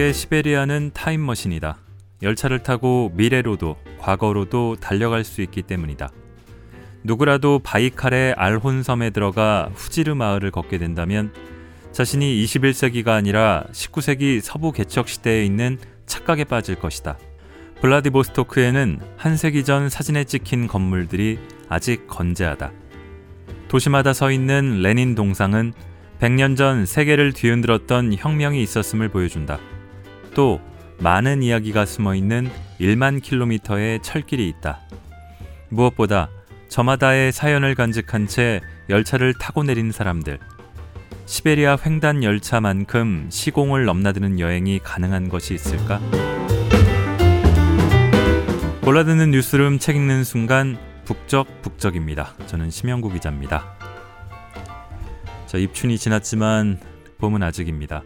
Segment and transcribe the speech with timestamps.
[0.00, 1.76] 우리에게 시베리아는 타임머신이다.
[2.22, 6.10] 열차를 타고 미래로도 과거로도 달려갈 수 있기 때문이다.
[7.04, 11.32] 누구라도 바이칼의 알혼섬에 들어가 후지르 마을을 걷게 된다면
[11.92, 17.18] 자신이 21세기가 아니라 19세기 서부 개척 시대에 있는 착각에 빠질 것이다.
[17.82, 21.38] 블라디보스토크에는 한 세기 전 사진에 찍힌 건물들이
[21.68, 22.72] 아직 건재하다.
[23.68, 25.74] 도시마다 서 있는 레닌 동상은
[26.20, 29.58] 100년 전 세계를 뒤흔들었던 혁명이 있었음을 보여준다.
[30.34, 30.60] 또
[30.98, 34.80] 많은 이야기가 숨어 있는 1만 킬로미터의 철길이 있다.
[35.68, 36.28] 무엇보다
[36.68, 40.38] 저마다의 사연을 간직한 채 열차를 타고 내린 사람들.
[41.26, 46.00] 시베리아 횡단 열차만큼 시공을 넘나드는 여행이 가능한 것이 있을까?
[48.82, 52.34] 골라드는 뉴스룸 책 읽는 순간 북적 북적입니다.
[52.46, 53.76] 저는 심영구 기자입니다.
[55.46, 56.80] 자, 입춘이 지났지만
[57.18, 58.02] 봄은 아직입니다.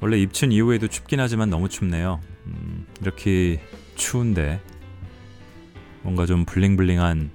[0.00, 2.20] 원래 입춘 이후에도 춥긴 하지만 너무 춥네요.
[2.46, 3.60] 음, 이렇게
[3.96, 4.60] 추운데
[6.02, 7.30] 뭔가 좀 블링블링한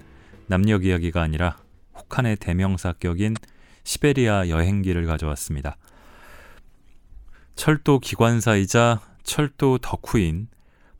[0.47, 1.57] 남녘 이야기가 아니라
[1.95, 3.35] 혹한의 대명사격인
[3.83, 5.77] 시베리아 여행기를 가져왔습니다.
[7.55, 10.47] 철도 기관사이자 철도 덕후인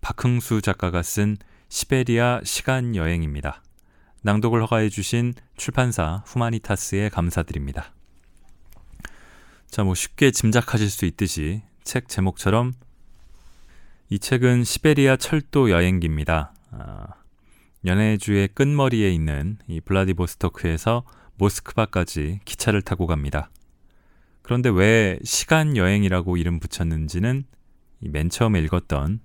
[0.02, 1.38] 박흥수 작가가 쓴
[1.70, 3.64] 시베리아 시간 여행입니다.
[4.22, 7.94] 낭독을 허가해 주신 출판사 후마니타스에 감사드립니다.
[9.74, 12.74] 자, 뭐 쉽게 짐작하실 수 있듯이 책 제목처럼
[14.08, 16.54] 이 책은 시베리아 철도 여행기입니다.
[16.70, 17.08] 아,
[17.84, 21.06] 연해주의 끝머리에 있는 이 블라디보스토크에서
[21.38, 23.50] 모스크바까지 기차를 타고 갑니다.
[24.44, 27.44] 그런데 왜 시간 여행이라고 이름 붙였는지는
[28.02, 29.22] 맨 처음에 읽었던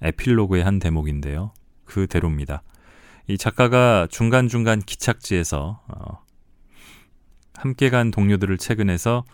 [0.00, 1.52] 에필로그의 한 대목인데요.
[1.84, 2.62] 그대로입니다.
[3.26, 6.25] 이 작가가 중간중간 기착지에서 어,
[7.56, 9.24] 함께 간 동료들을 최근에서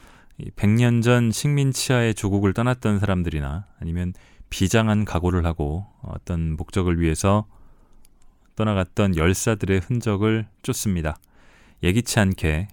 [0.56, 4.12] 100년 전 식민 치하의 조국을 떠났던 사람들이나 아니면
[4.50, 7.46] 비장한 각오를 하고 어떤 목적을 위해서
[8.56, 11.16] 떠나갔던 열사들의 흔적을 쫓습니다.
[11.82, 12.68] 예기치 않게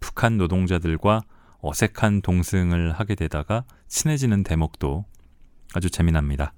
[0.00, 1.22] 북한 노동자들과
[1.60, 5.04] 어색한 동승을 하게 되다가 친해지는 대목도
[5.74, 6.52] 아주 재미납니다.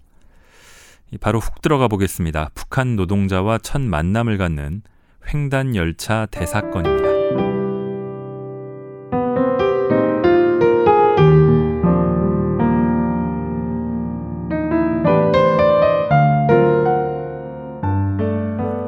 [1.21, 2.51] 바로 훅 들어가 보겠습니다.
[2.55, 4.83] 북한 노동자와 첫 만남을 갖는
[5.33, 7.20] 횡단 열차 대사건입니다.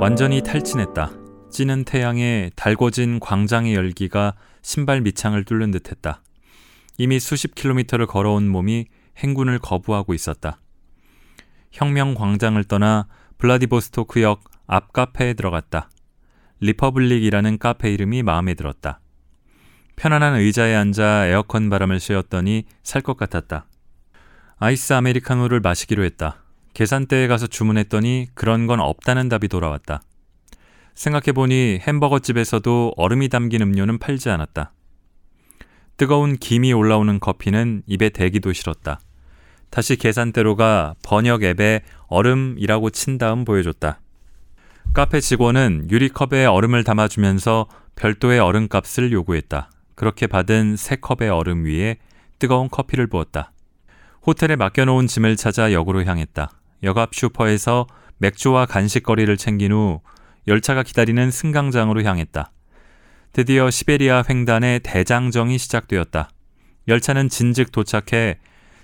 [0.02, 1.12] 완전히 탈진했다.
[1.52, 6.24] 찌는 태양에 달궈진 광장의 열기가 신발 밑창을 뚫는 듯했다.
[6.98, 8.86] 이미 수십 킬로미터를 걸어온 몸이
[9.18, 10.58] 행군을 거부하고 있었다.
[11.70, 13.06] 혁명 광장을 떠나
[13.38, 15.88] 블라디보스토크역 앞 카페에 들어갔다.
[16.58, 18.98] 리퍼블릭이라는 카페 이름이 마음에 들었다.
[19.94, 23.66] 편안한 의자에 앉아 에어컨 바람을 쐬었더니 살 것 같았다.
[24.56, 26.41] 아이스 아메리카노를 마시기로 했다.
[26.75, 30.03] 계산대에 가서 주문했더니 그런 건 없다는 답이 돌아왔다.
[30.94, 34.72] 생각해보니 햄버거 집에서도 얼음이 담긴 음료는 팔지 않았다.
[35.97, 39.00] 뜨거운 김이 올라오는 커피는 입에 대기도 싫었다.
[39.71, 44.00] 다시 계산대로 가 번역 앱에 얼음이라고 친 다음 보여줬다.
[44.93, 47.66] 카페 직원은 유리컵에 얼음을 담아주면서
[47.97, 49.71] 별도의 얼음값을 요구했다.
[49.94, 51.97] 그렇게 받은 새 컵의 얼음 위에
[52.39, 53.53] 뜨거운 커피를 부었다.
[54.27, 56.50] 호텔에 맡겨놓은 짐을 찾아 역으로 향했다.
[56.82, 57.87] 역앞 슈퍼에서
[58.19, 60.00] 맥주와 간식거리를 챙긴 후
[60.47, 62.53] 열차가 기다리는 승강장으로 향했다.
[63.32, 66.31] 드디어 시베리아 횡단의 대장정이 시작되었다.
[66.88, 68.38] 열차는 진즉 도착해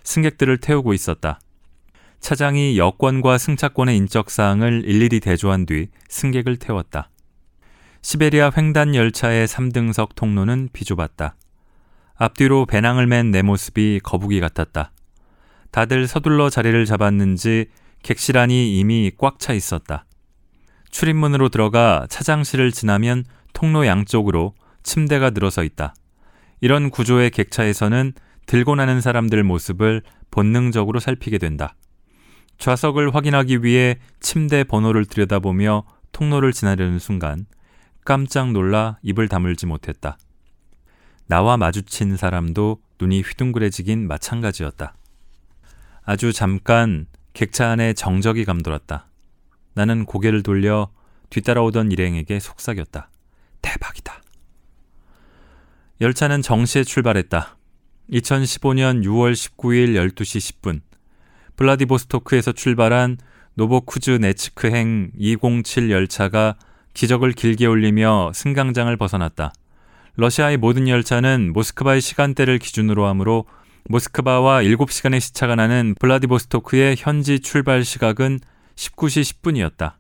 [0.05, 1.41] 승객들을 태우고 있었다.
[2.21, 7.11] 차장이 여권과 승차권의 인적사항을 일일이 대조한 뒤 승객을 태웠다.
[8.03, 11.37] 시베리아 횡단 열차의 3등석 통로는 비좁았다.
[12.15, 14.93] 앞뒤로 배낭을 맨 내 모습이 거북이 같았다.
[15.71, 17.67] 다들 서둘러 자리를 잡았는지
[18.03, 20.05] 객실안이 이미 꽉 차 있었다.
[20.91, 25.95] 출입문으로 들어가 차장실을 지나면 통로 양쪽으로 침대가 늘어서 있다.
[26.61, 28.13] 이런 구조의 객차에서는
[28.47, 31.75] 들고 나는 사람들 모습을 본능적으로 살피게 된다.
[32.59, 37.47] 좌석을 확인하기 위해 침대 번호를 들여다보며 통로를 지나려는 순간
[38.05, 40.19] 깜짝 놀라 입을 다물지 못했다.
[41.27, 44.95] 나와 마주친 사람도 눈이 휘둥그레지긴 마찬가지였다.
[46.03, 47.07] 아주 잠깐
[47.39, 49.07] 객차 안에 정적이 감돌았다.
[49.75, 50.91] 나는 고개를 돌려
[51.31, 53.11] 뒤따라오던 일행에게 속삭였다.
[53.63, 54.23] 대박이다.
[56.01, 57.57] 열차는 정시에 출발했다.
[58.11, 60.81] 2015년 6월 19일 12시 10분
[61.55, 63.19] 블라디보스토크에서 출발한
[63.55, 66.57] 노보쿠즈 네츠크행 207 열차가
[66.93, 69.53] 기적을 길게 올리며 승강장을 벗어났다.
[70.17, 73.45] 러시아의 모든 열차는 모스크바의 시간대를 기준으로 하므로
[73.91, 78.39] 모스크바와 7시간의 시차가 나는 블라디보스토크의 현지 출발 시각은
[78.77, 79.95] 19시 10분이었다.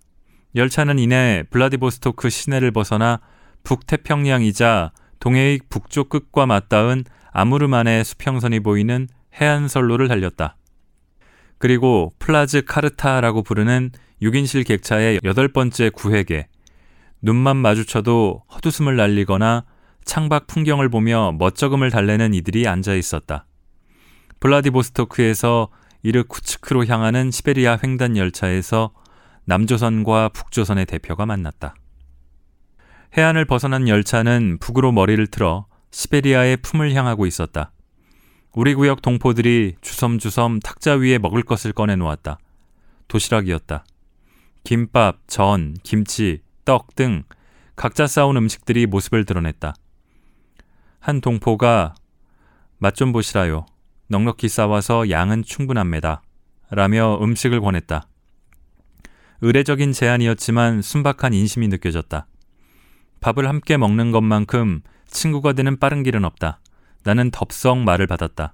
[0.55, 3.20] 열차는 이내 블라디보스토크 시내를 벗어나
[3.64, 9.08] 북태평양이자 동해의 북쪽 끝과 맞닿은 아무르만의 수평선이 보이는
[9.40, 10.56] 해안선로를 달렸다.
[11.56, 16.46] 그리고 плацкарта라고 부르는 6인실 객차의 여덟 번째 구획에
[17.23, 19.64] 눈만 마주쳐도 헛웃음을 날리거나
[20.05, 23.47] 창밖 풍경을 보며 멋쩍음을 달래는 이들이 앉아 있었다.
[24.40, 25.69] 블라디보스토크에서
[26.02, 28.93] 이르쿠츠크로 향하는 시베리아 횡단 열차에서
[29.44, 31.75] 남조선과 북조선의 대표가 만났다.
[33.17, 37.73] 해안을 벗어난 열차는 북으로 머리를 틀어 시베리아의 품을 향하고 있었다.
[38.52, 42.38] 우리 구역 동포들이 주섬주섬 탁자 위에 먹을 것을 꺼내 놓았다.
[43.08, 43.84] 도시락이었다.
[44.64, 47.23] 김밥, 전, 김치, 떡 등
[47.76, 49.75] 각자 싸온 음식들이 모습을 드러냈다.
[51.00, 51.94] 한 동포가
[52.79, 53.64] 맛 좀 보시라요.
[54.08, 56.22] 넉넉히 싸와서 양은 충분합니다.
[56.70, 58.08] 라며 음식을 권했다.
[59.40, 62.26] 의례적인 제안이었지만 순박한 인심이 느껴졌다.
[63.20, 66.60] 밥을 함께 먹는 것만큼 친구가 되는 빠른 길은 없다.
[67.05, 68.52] 나는 덥석 말을 받았다.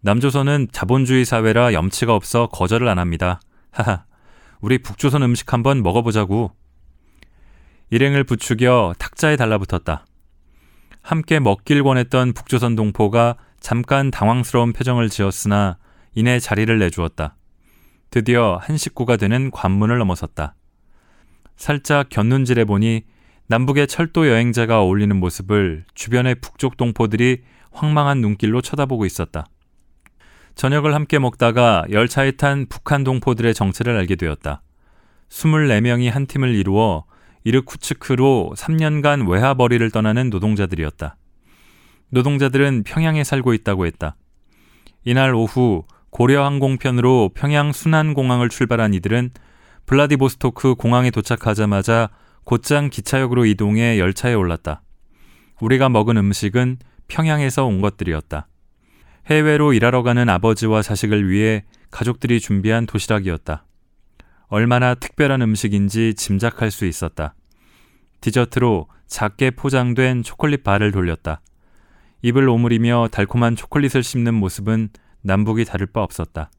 [0.00, 3.40] 남조선은 자본주의 사회라 염치가 없어 거절을 안 합니다.
[3.70, 4.04] 하하,
[4.60, 6.52] 우리 북조선 음식 한번 먹어보자고.
[7.90, 10.06] 일행을 부추겨 탁자에 달라붙었다.
[11.02, 15.78] 함께 먹길 권했던 북조선 동포가 잠깐 당황스러운 표정을 지었으나
[16.14, 17.36] 이내 자리를 내주었다.
[18.10, 20.54] 드디어 한 식구가 되는 관문을 넘어섰다.
[21.56, 23.02] 살짝 곁눈질해 보니
[23.46, 29.46] 남북의 철도 여행자가 어울리는 모습을 주변의 북쪽 동포들이 황망한 눈길로 쳐다보고 있었다.
[30.54, 34.62] 저녁을 함께 먹다가 열차에 탄 북한 동포들의 정체를 알게 되었다.
[35.28, 37.04] 24명이 한 팀을 이루어
[37.44, 41.16] 이르쿠츠크로 3년간 외화벌이를 떠나는 노동자들이었다.
[42.10, 44.16] 노동자들은 평양에 살고 있다고 했다.
[45.04, 49.30] 이날 오후 고려 항공편으로 평양 순안공항을 출발한 이들은
[49.86, 52.10] 블라디보스토크 공항에 도착하자마자
[52.44, 54.82] 곧장 기차역으로 이동해 열차에 올랐다.
[55.60, 56.78] 우리가 먹은 음식은
[57.08, 58.48] 평양에서 온 것들이었다.
[59.26, 63.64] 해외로 일하러 가는 아버지와 자식을 위해 가족들이 준비한 도시락이었다.
[64.48, 67.34] 얼마나 특별한 음식인지 짐작할 수 있었다.
[68.20, 71.40] 디저트로 작게 포장된 초콜릿 바를 돌렸다.
[72.22, 74.90] 입을 오므리며 달콤한 초콜릿을 씹는 모습은
[75.22, 76.50] 남북이 다를 바 없었다.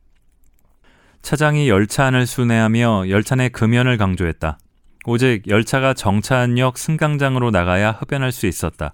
[1.22, 4.58] 차장이 열차 안을 순회하며 열차 내 금연을 강조했다.
[5.06, 8.94] 오직 열차가 정차한역 승강장으로 나가야 흡연할 수 있었다.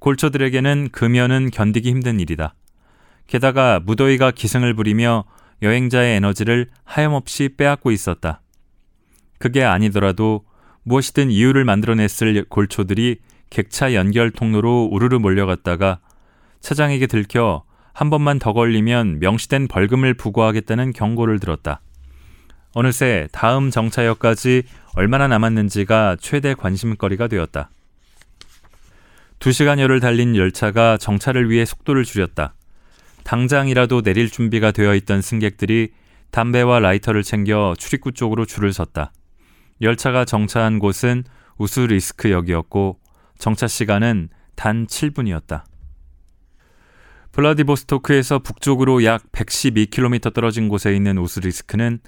[0.00, 2.54] 골초들에게는 금연은 견디기 힘든 일이다.
[3.26, 5.24] 게다가 무더위가 기승을 부리며
[5.62, 8.40] 여행자의 에너지를 하염없이 빼앗고 있었다.
[9.38, 10.44] 그게 아니더라도
[10.82, 13.18] 무엇이든 이유를 만들어냈을 골초들이
[13.50, 15.98] 객차 연결 통로로 우르르 몰려갔다가
[16.60, 21.80] 차장에게 들켜 한 번만 더 걸리면 명시된 벌금을 부과하겠다는 경고를 들었다.
[22.72, 24.62] 어느새 다음 정차역까지
[24.94, 27.70] 얼마나 남았는지가 최대 관심거리가 되었다.
[29.40, 32.54] 두 시간여를 달린 열차가 정차를 위해 속도를 줄였다.
[33.24, 35.92] 당장이라도 내릴 준비가 되어 있던 승객들이
[36.30, 39.12] 담배와 라이터를 챙겨 출입구 쪽으로 줄을 섰다.
[39.80, 41.24] 열차가 정차한 곳은
[41.58, 43.00] 우스리스크역이었고
[43.40, 45.64] 정차 시간은 단 7분이었다.
[47.32, 52.00] 블라디보스토크에서 북쪽으로 약 112km 떨어진 곳에 있는 우스리스크는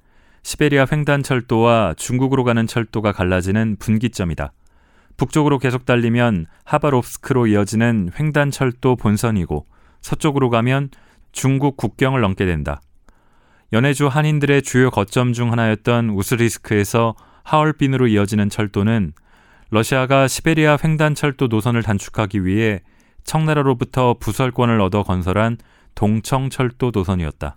[0.42, 4.52] 시베리아 횡단 철도와 중국으로 가는 철도가 갈라지는 분기점이다.
[5.16, 9.66] 북쪽으로 계속 달리면 하바롭스크로 이어지는 횡단 철도 본선이고
[10.00, 10.90] 서쪽으로 가면
[11.30, 12.82] 중국 국경을 넘게 된다.
[13.72, 19.12] 연해주 한인들의 주요 거점 중 하나였던 우스리스크에서 하얼빈으로 이어지는 철도는
[19.74, 22.82] 러시아가 시베리아 횡단 철도 노선을 단축하기 위해
[23.24, 25.56] 청나라로부터 부설권을 얻어 건설한
[25.94, 27.56] 동청철도 노선이었다.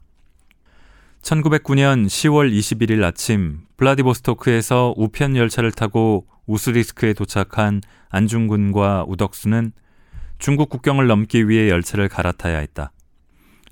[1.22, 9.74] 1909년 10월 21일 아침 블라디보스토크에서 우편 열차를 타고 우스리스크에 도착한 안중근과 우덕수는
[10.40, 12.94] 중국 국경을 넘기 위해 열차를 갈아타야 했다.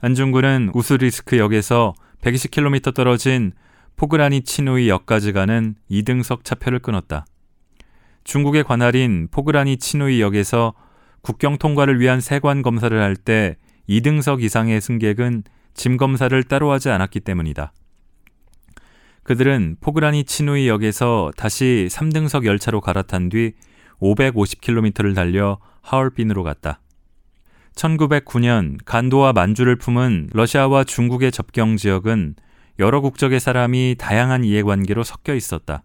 [0.02, 3.54] 안중근은 우스리스크 역에서 120km 떨어진
[3.96, 7.26] 포그라니 치누이 역까지 가는 2등석 차표를 끊었다.
[8.24, 10.74] 중국의 관할인 포그라니 치누이 역에서
[11.22, 13.58] 국경 통과를 위한 세관 검사를 할 때
[13.90, 17.74] 2등석 이상의 승객은 짐 검사를 따로 하지 않았기 때문이다.
[19.24, 23.54] 그들은 포그라니 치누이 역에서 다시 3등석 열차로 갈아탄 뒤
[24.02, 26.82] 550km를 달려 하얼빈으로 갔다.
[27.76, 32.36] 1909년 간도와 만주를 품은 러시아와 중국의 접경 지역은
[32.80, 35.84] 여러 국적의 사람이 다양한 이해관계로 섞여 있었다.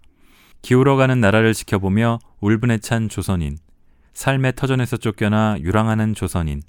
[0.63, 3.57] 기울어가는 나라를 지켜보며 울분에 찬 조선인,
[4.13, 6.63] 삶의 터전에서 쫓겨나 유랑하는 조선인,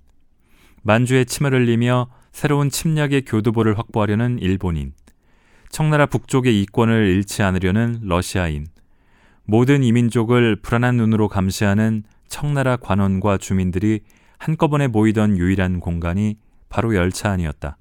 [0.84, 4.93] 만주에 침을 흘리며 새로운 침략의 교두보를 확보하려는 일본인,
[5.69, 8.67] 청나라 북쪽의 이권을 잃지 않으려는 러시아인,
[9.46, 14.01] 모든 이민족을 불안한 눈으로 감시하는 청나라 관원과 주민들이
[14.38, 16.38] 한꺼번에 모이던 유일한 공간이
[16.69, 17.77] 바로 열차 안이었다.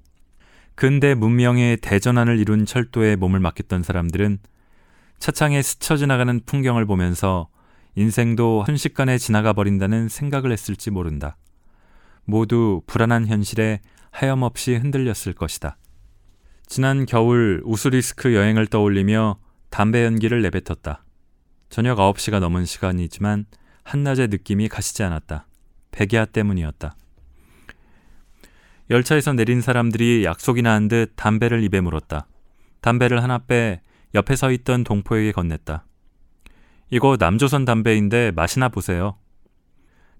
[0.74, 4.38] 근대 문명의 대전환을 이룬 철도에 몸을 맡겼던 사람들은
[5.18, 7.48] 차창에 스쳐 지나가는 풍경을 보면서
[7.96, 11.36] 인생도 순식간에 지나가 버린다는 생각을 했을지 모른다.
[12.24, 15.76] 모두 불안한 현실에 하염없이 흔들렸을 것이다.
[16.66, 19.38] 지난 겨울 우스리스크 여행을 떠올리며
[19.70, 21.04] 담배 연기를 내뱉었다.
[21.70, 23.46] 저녁 9시가 넘은 시간이지만
[23.84, 25.46] 한낮의 느낌이 가시지 않았다.
[25.90, 26.94] 백야 때문이었다.
[28.90, 32.26] 열차에서 내린 사람들이 약속이나 한 듯 담배를 입에 물었다.
[32.80, 33.80] 담배를 하나 빼
[34.14, 35.82] 옆에 서 있던 동포에게 건넸다.
[36.90, 39.16] 이거 남조선 담배인데 맛이나 보세요.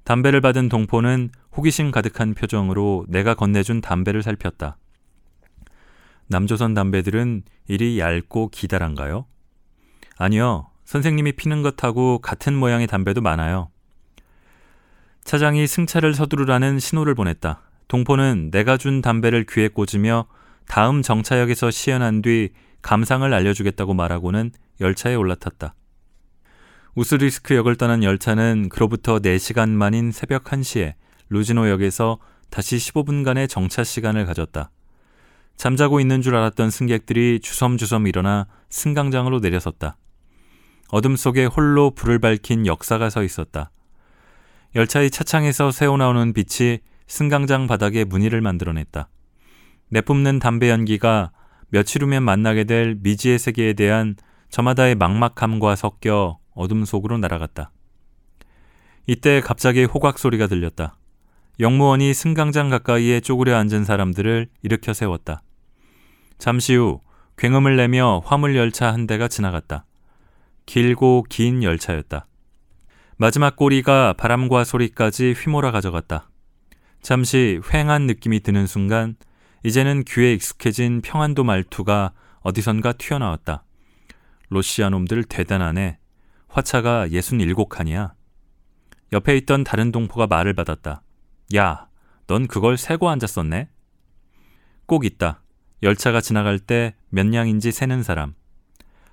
[0.04, 4.76] 담배를 받은 동포는 호기심 가득한 표정으로 내가 건네준 담배를 살폈다.
[6.28, 9.26] 남조선 담배들은 이리 얇고 기다란가요?
[10.16, 10.70] 아니요.
[10.84, 13.70] 선생님이 피는 것하고 같은 모양의 담배도 많아요.
[15.24, 17.60] 차장이 승차를 서두르라는 신호를 보냈다.
[17.88, 20.26] 동포는 내가 준 담배를 귀에 꽂으며
[20.66, 22.50] 다음 정차역에서 시연한 뒤
[22.82, 25.74] 감상을 알려주겠다고 말하고는 열차에 올라탔다.
[26.94, 30.94] 우스리스크 역을 떠난 열차는 그로부터 4시간 만인 새벽 1시에
[31.28, 32.18] 루지노역에서
[32.50, 34.70] 다시 15분간의 정차 시간을 가졌다.
[35.56, 39.96] 잠자고 있는 줄 알았던 승객들이 주섬주섬 일어나 승강장으로 내려섰다.
[40.90, 43.70] 어둠 속에 홀로 불을 밝힌 역사가 서 있었다.
[44.74, 49.08] 열차의 차창에서 새어나오는 빛이 승강장 바닥에 무늬를 만들어냈다.
[49.90, 51.32] 내뿜는 담배 연기가
[51.70, 54.16] 며칠 후면 만나게 될 미지의 세계에 대한
[54.50, 57.70] 저마다의 막막함과 섞여 어둠 속으로 날아갔다.
[59.06, 60.96] 이때 갑자기 호각 소리가 들렸다.
[61.60, 65.42] 영무원이 승강장 가까이에 쪼그려 앉은 사람들을 일으켜 세웠다.
[66.38, 67.00] 잠시 후
[67.36, 69.84] 굉음을 내며 화물 열차 한 대가 지나갔다.
[70.66, 72.26] 길고 긴 열차였다.
[73.16, 76.30] 마지막 꼬리가 바람과 소리까지 휘몰아 가져갔다.
[77.02, 79.16] 잠시 휑한 느낌이 드는 순간
[79.64, 83.64] 이제는 귀에 익숙해진 평안도 말투가 어디선가 튀어나왔다.
[84.48, 85.98] 로시아 놈들 대단하네.
[86.48, 88.12] 화차가 67칸이야.
[89.12, 91.02] 옆에 있던 다른 동포가 말을 받았다.
[91.56, 91.88] 야,
[92.26, 93.68] 넌 그걸 세고 앉았었네?
[94.86, 95.42] 꼭 있다.
[95.82, 98.34] 열차가 지나갈 때 몇 냥인지 세는 사람.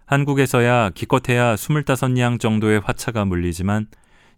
[0.06, 3.88] 한국에서야 기껏해야 25냥 정도의 화차가 물리지만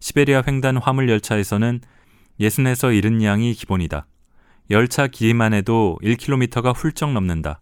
[0.00, 1.80] 시베리아 횡단 화물 열차에서는
[2.40, 4.06] 60에서 70냥이 기본이다.
[4.70, 7.60] 열차 길이만 해도 1km가 훌쩍 넘는다.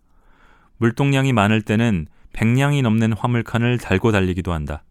[0.78, 4.84] 물동량이 많을 때는 100량이 넘는 화물칸을 달고 달리기도 한다.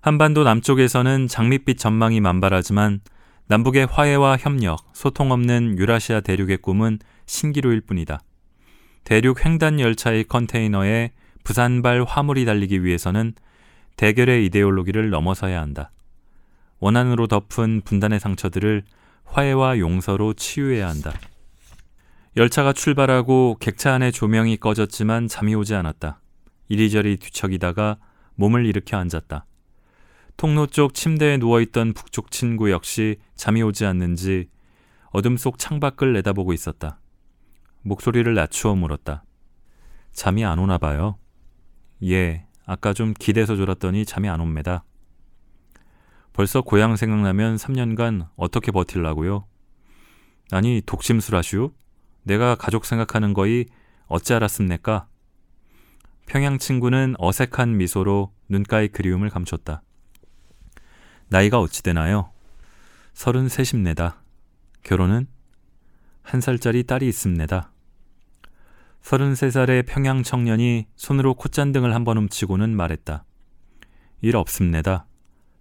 [0.00, 3.00] 한반도 남쪽에서는 장밋빛 전망이 만발하지만
[3.48, 8.20] 남북의 화해와 협력, 소통 없는 유라시아 대륙의 꿈은 신기루일 뿐이다.
[9.04, 11.10] 대륙 횡단 열차의 컨테이너에
[11.44, 13.34] 부산발 화물이 달리기 위해서는
[13.96, 15.90] 대결의 이데올로기를 넘어서야 한다.
[16.80, 18.82] 원한으로 덮은 분단의 상처들을
[19.26, 21.12] 화해와 용서로 치유해야 한다.
[22.36, 26.20] 열차가 출발하고 객차 안의 조명이 꺼졌지만 잠이 오지 않았다.
[26.68, 27.98] 이리저리 뒤척이다가
[28.34, 29.46] 몸을 일으켜 앉았다.
[30.36, 34.48] 통로 쪽 침대에 누워있던 북쪽 친구 역시 잠이 오지 않는지
[35.10, 37.00] 어둠 속 창밖을 내다보고 있었다.
[37.82, 39.24] 목소리를 낮추어 물었다.
[40.12, 41.16] 잠이 안 오나 봐요.
[42.02, 44.84] 예, 아까 좀 기대서 졸았더니 잠이 안 옵니다.
[46.36, 49.46] 벌써 고향 생각나면 3년간 어떻게 버틸라고요?
[50.50, 51.72] 아니, 독심술 하슈?
[52.24, 53.64] 내가 가족 생각하는 거이
[54.06, 55.08] 어찌 알았습니까?
[56.26, 59.80] 평양 친구는 어색한 미소로 눈가의 그리움을 감췄다.
[61.28, 62.30] 나이가 어찌 되나요?
[63.14, 64.22] 서른셋입니다.
[64.82, 65.28] 결혼은?
[66.22, 67.72] 한 살짜리 딸이 있습니다.
[69.00, 73.24] 서른세 살의 평양 청년이 손으로 콧잔등을 한 번 훔치고는 말했다.
[74.20, 75.06] 일 없습니다.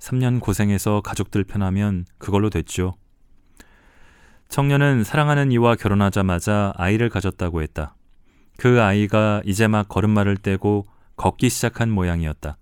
[0.06, 2.96] 3년 고생해서 가족들 편하면 그걸로 됐죠.
[4.50, 7.96] 청년은 사랑하는 이와 결혼하자마자 아이를 가졌다고 했다.
[8.58, 10.86] 그 아이가 이제 막 걸음마를 떼고
[11.16, 12.58] 걷기 시작한 모양이었다.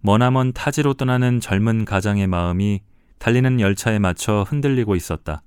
[0.00, 2.82] 머나먼 타지로 떠나는 젊은 가장의 마음이
[3.18, 5.42] 달리는 열차에 맞춰 흔들리고 있었다.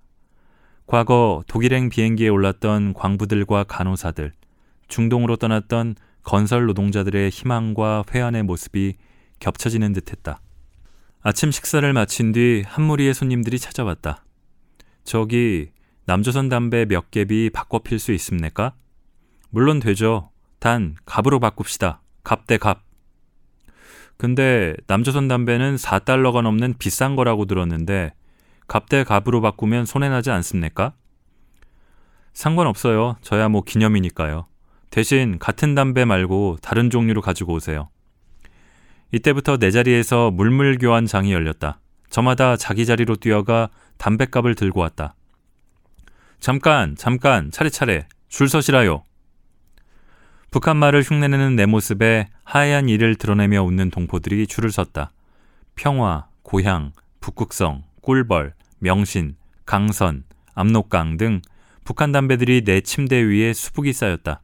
[0.86, 4.32] 과거 독일행 비행기에 올랐던 광부들과 간호사들,
[4.88, 8.96] 중동으로 떠났던 건설 노동자들의 희망과 회한의 모습이
[9.40, 10.40] 겹쳐지는 듯했다.
[11.24, 14.26] 아침 식사를 마친 뒤 한 무리의 손님들이 찾아왔다.
[15.06, 15.70] 저기
[16.06, 18.74] 남조선 담배 몇 갭이 바꿔 필 수 있습니까?
[19.50, 20.32] 물론 되죠.
[20.60, 22.02] 단 갑으로 바꿉시다.
[22.24, 22.82] 갑 대 갑.
[24.18, 28.14] 근데 남조선 담배는 4달러가 넘는 비싼 거라고 들었는데
[28.68, 30.94] 갑 대 갑으로 바꾸면 손해나지 않습니까?
[32.34, 33.16] 상관없어요.
[33.22, 34.48] 저야 뭐 기념이니까요.
[34.90, 37.90] 대신 같은 담배 말고 다른 종류로 가지고 오세요.
[39.14, 41.80] 이때부터 내 자리에서 물물 교환장이 열렸다.
[42.10, 45.14] 저마다 자기 자리로 뛰어가 담뱃값을 들고 왔다.
[46.40, 49.04] 잠깐, 잠깐, 차례차례, 줄 서시라요.
[50.50, 55.12] 북한 말을 흉내내는 내 모습에 하얀 이를 드러내며 웃는 동포들이 줄을 섰다.
[55.76, 56.92] 평화, 고향,
[57.22, 60.24] 북극성, 꿀벌, 명신, 강선,
[60.56, 61.42] 압록강 등
[61.86, 64.42] 북한 담배들이 내 침대 위에 수북이 쌓였다.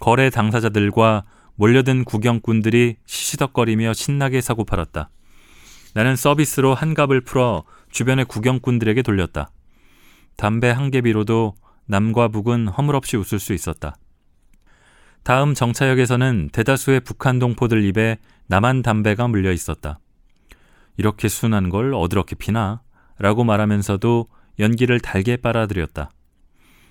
[0.00, 1.24] 거래 당사자들과
[1.56, 5.10] 몰려든 구경꾼들이 시시덕거리며 신나게 사고 팔았다.
[5.94, 9.50] 나는 서비스로 한 갑을 풀어 주변의 구경꾼들에게 돌렸다.
[10.36, 11.54] 담배 한 개비로도
[11.86, 13.94] 남과 북은 허물없이 웃을 수 있었다.
[15.22, 18.18] 다음 정차역에서는 대다수의 북한 동포들 입에
[18.48, 20.00] 남한 담배가 물려 있었다.
[20.96, 22.82] 이렇게 순한 걸 어드럽게 피나?
[23.18, 26.10] 라고 말하면서도 연기를 달게 빨아들였다.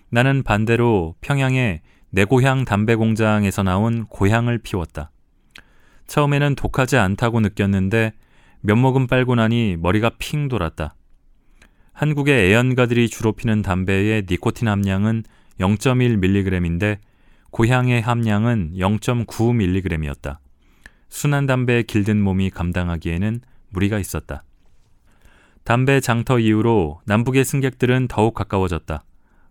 [0.10, 1.82] 나는 반대로 평양의
[2.16, 5.10] 내 고향 담배 공장에서 나온 고향을 피웠다.
[6.06, 8.14] 처음에는 독하지 않다고 느꼈는데
[8.62, 10.94] 몇 모금 빨고 나니 머리가 핑 돌았다.
[11.92, 15.24] 한국의 애연가들이 주로 피는 담배의 니코틴 함량은
[15.60, 17.00] 0.1mg인데
[17.50, 20.38] 고향의 함량은 0.9mg이었다.
[21.10, 24.44] 순한 담배에 길든 몸이 감당하기에는 무리가 있었다.
[25.64, 29.04] 담배 장터 이후로 남북의 승객들은 더욱 가까워졌다.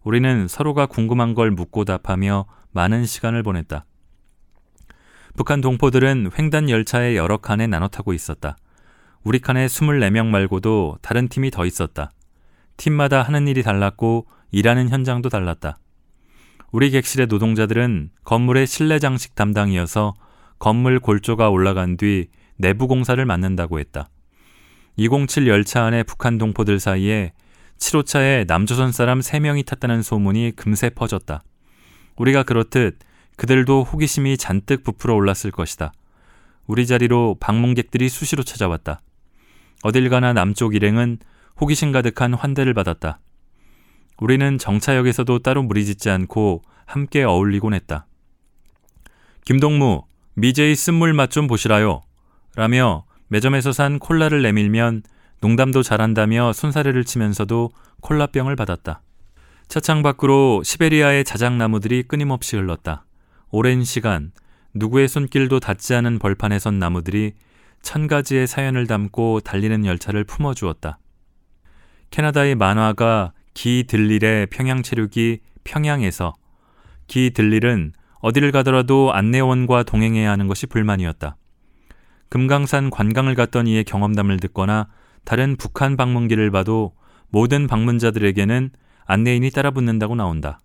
[0.05, 3.85] 우리는 서로가 궁금한 걸 묻고 답하며 많은 시간을 보냈다.
[5.37, 8.57] 북한 동포들은 횡단 열차에 여러 칸에 나눠 타고 있었다.
[9.23, 12.11] 우리 칸에 24명 말고도 다른 팀이 더 있었다.
[12.77, 15.79] 팀마다 하는 일이 달랐고 일하는 현장도 달랐다.
[16.73, 20.15] 우리 객실의 노동자들은 건물의 실내 장식 담당이어서
[20.59, 24.09] 건물 골조가 올라간 뒤 내부 공사를 맡는다고 했다.
[24.97, 27.33] 207 열차 안에 북한 동포들 사이에
[27.83, 31.43] 7호차에 남조선 사람 3명이 탔다는 소문이 금세 퍼졌다.
[32.17, 32.99] 우리가 그렇듯
[33.37, 35.93] 그들도 호기심이 잔뜩 부풀어 올랐을 것이다.
[36.67, 39.01] 우리 자리로 방문객들이 수시로 찾아왔다.
[39.83, 41.19] 어딜 가나 남쪽 일행은
[41.61, 43.19] 호기심 가득한 환대를 받았다.
[44.19, 48.07] 우리는 정차역에서도 따로 무리짓지 않고 함께 어울리곤 했다.
[49.45, 52.03] 김동무, 미제이 쓴물 맛 좀 보시라요.
[52.55, 55.03] 라며 매점에서 산 콜라를 내밀면
[55.43, 59.03] 농담도 잘한다며 손사래를 치면서도 콜라병을 받았다.
[59.67, 63.05] 차창 밖으로 시베리아의 자작나무들이 끊임없이 흘렀다.
[63.51, 64.31] 오랜 시간
[64.73, 67.33] 누구의 손길도 닿지 않은 벌판에 선 나무들이
[67.83, 71.01] 천 가지의 사연을 담고 달리는 열차를 품어주었다.
[72.11, 76.35] 캐나다의 만화가 기 들릴의 평양 체류기 평양에서
[77.09, 81.37] 기 들릴은 어디를 가더라도 안내원과 동행해야 하는 것이 불만이었다.
[82.29, 84.87] 금강산 관광을 갔던 이의 경험담을 듣거나
[85.25, 86.95] 다른 북한 방문기를 봐도
[87.31, 88.71] 모든 방문자들에게는
[89.05, 90.61] 안내인이 따라붙는다고 나온다.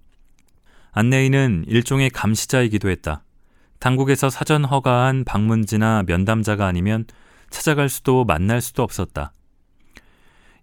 [0.91, 3.24] 안내인은 일종의 감시자이기도 했다.
[3.80, 7.06] 당국에서 사전 허가한 방문지나 면담자가 아니면
[7.50, 9.32] 찾아갈 수도 만날 수도 없었다.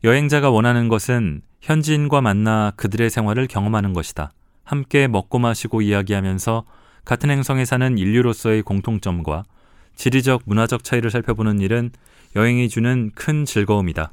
[0.02, 4.32] 여행자가 원하는 것은 현지인과 만나 그들의 생활을 경험하는 것이다.
[4.64, 6.64] 함께 먹고 마시고 이야기하면서
[7.04, 9.44] 같은 행성에 사는 인류로서의 공통점과
[9.96, 11.90] 지리적 문화적 차이를 살펴보는 일은
[12.36, 14.12] 여행이 주는 큰 즐거움이다.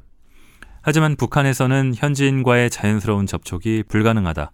[0.82, 4.52] 하지만 북한에서는 현지인과의 자연스러운 접촉이 불가능하다.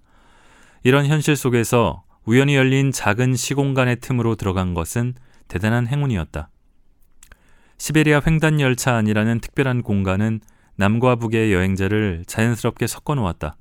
[0.84, 5.14] 이런 현실 속에서 우연히 열린 작은 시공간의 틈으로 들어간 것은
[5.48, 6.50] 대단한 행운이었다.
[7.78, 10.40] 시베리아 횡단 열차 안이라는 특별한 공간은
[10.76, 13.56] 남과 북의 여행자를 자연스럽게 섞어 놓았다.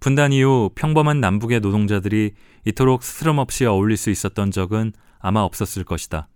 [0.00, 2.32] 분단 이후 평범한 남북의 노동자들이
[2.66, 4.92] 이토록 스스럼 없이 어울릴 수 있었던 적은
[5.24, 6.28] 아마 없었을 것이다.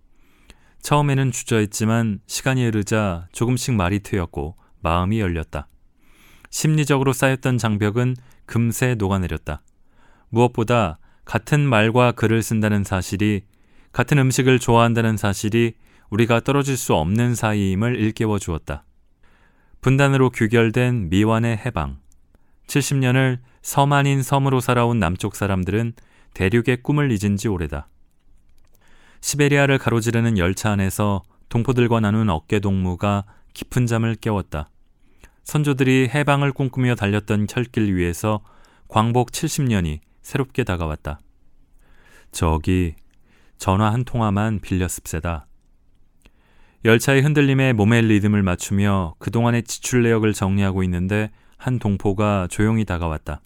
[0.81, 5.67] 처음에는 주저했지만 시간이 흐르자 조금씩 말이 트였고 마음이 열렸다.
[6.49, 8.15] 심리적으로 쌓였던 장벽은
[8.47, 9.61] 금세 녹아내렸다.
[10.29, 13.43] 무엇보다 같은 말과 글을 쓴다는 사실이
[13.91, 15.75] 같은 음식을 좋아한다는 사실이
[16.09, 18.85] 우리가 떨어질 수 없는 사이임을 일깨워 주었다.
[19.81, 21.99] 분단으로 규결된 미완의 해방.
[22.65, 25.93] 70년을 섬 아닌 섬으로 살아온 남쪽 사람들은
[26.33, 27.87] 대륙의 꿈을 잊은 지 오래다.
[29.21, 34.69] 시베리아를 가로지르는 열차 안에서 동포들과 나눈 어깨 동무가 깊은 잠을 깨웠다.
[35.43, 38.41] 선조들이 해방을 꿈꾸며 달렸던 철길 위에서
[38.87, 41.19] 광복 70년이 새롭게 다가왔다.
[42.31, 42.95] 저기
[43.57, 45.47] 전화 한 통화만 빌렸습세다.
[46.85, 53.41] 열차의 흔들림에 몸의 리듬을 맞추며 그동안의 지출 내역을 정리하고 있는데 한 동포가 조용히 다가왔다.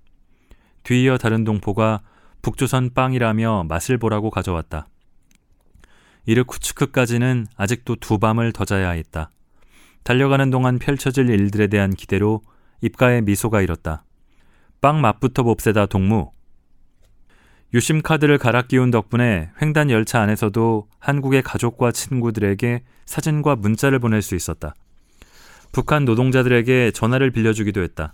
[0.84, 2.02] 뒤이어 다른 동포가
[2.44, 4.88] 북조선 빵이라며 맛을 보라고 가져왔다.
[6.26, 9.30] 이르 쿠츠크까지는 아직도 두 밤을 더 자야 했다.
[10.04, 12.42] 달려가는 동안 펼쳐질 일들에 대한 기대로
[12.82, 14.04] 입가에 미소가 일었다.
[14.82, 16.32] 빵 맛부터 봅세다 동무.
[17.74, 24.36] 유심 카드를 갈아 끼운 덕분에 횡단 열차 안에서도 한국의 가족과 친구들에게 사진과 문자를 보낼 수
[24.36, 24.76] 있었다.
[25.72, 28.14] 북한 노동자들에게 전화를 빌려주기도 했다.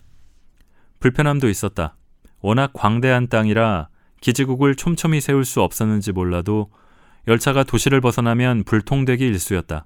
[1.00, 1.98] 불편함도 있었다.
[2.40, 3.90] 워낙 광대한 땅이라
[4.22, 6.70] 기지국을 촘촘히 세울 수 없었는지 몰라도
[7.28, 9.86] 열차가 도시를 벗어나면 불통되기 일쑤였다.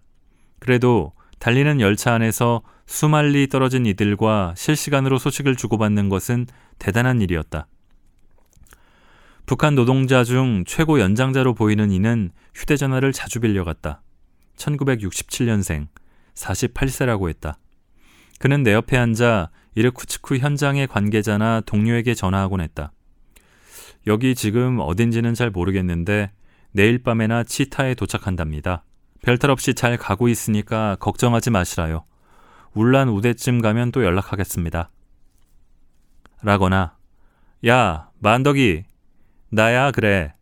[0.60, 6.48] 그래도 달리는 열차 안에서 수말리 떨어진 이들과 실시간으로 소식을 주고받는 것은
[6.80, 7.68] 대단한 일이었다.
[9.46, 14.02] 북한 노동자 중 최고 연장자로 보이는 이는 휴대전화를 자주 빌려갔다.
[14.56, 15.88] 1967년생,
[16.34, 17.58] 48세라고 했다.
[18.40, 22.94] 그는 내 옆에 앉아 이르쿠츠크 현장의 관계자나 동료에게 전화하곤 했다.
[24.08, 26.32] 여기 지금 어딘지는 잘 모르겠는데
[26.74, 28.84] 내일 밤에나 치타에 도착한답니다.
[29.22, 32.04] 별탈 없이 잘 가고 있으니까 걱정하지 마시라요.
[32.74, 34.90] 울란 우대쯤 가면 또 연락하겠습니다.
[36.42, 36.98] 라거나
[37.68, 38.84] 야 만덕이
[39.50, 40.34] 나야 그래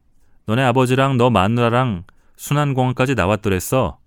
[0.48, 2.06] 너네 아버지랑 너 마누라랑
[2.38, 4.00] 순환공항까지 나왔더랬어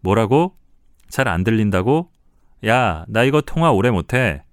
[0.00, 0.56] 뭐라고?
[1.10, 2.10] 잘 안 들린다고?
[2.64, 4.44] 야 나 이거 통화 오래 못해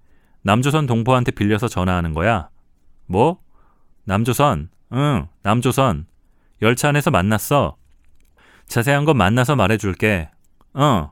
[0.42, 2.50] 남조선 동포한테 빌려서 전화하는 거야
[3.06, 3.40] 뭐?
[4.04, 6.08] 남조선 응 남조선
[6.62, 7.76] 열차 안에서 만났어
[8.68, 10.30] 자세한 건 만나서 말해줄게
[10.74, 11.12] 어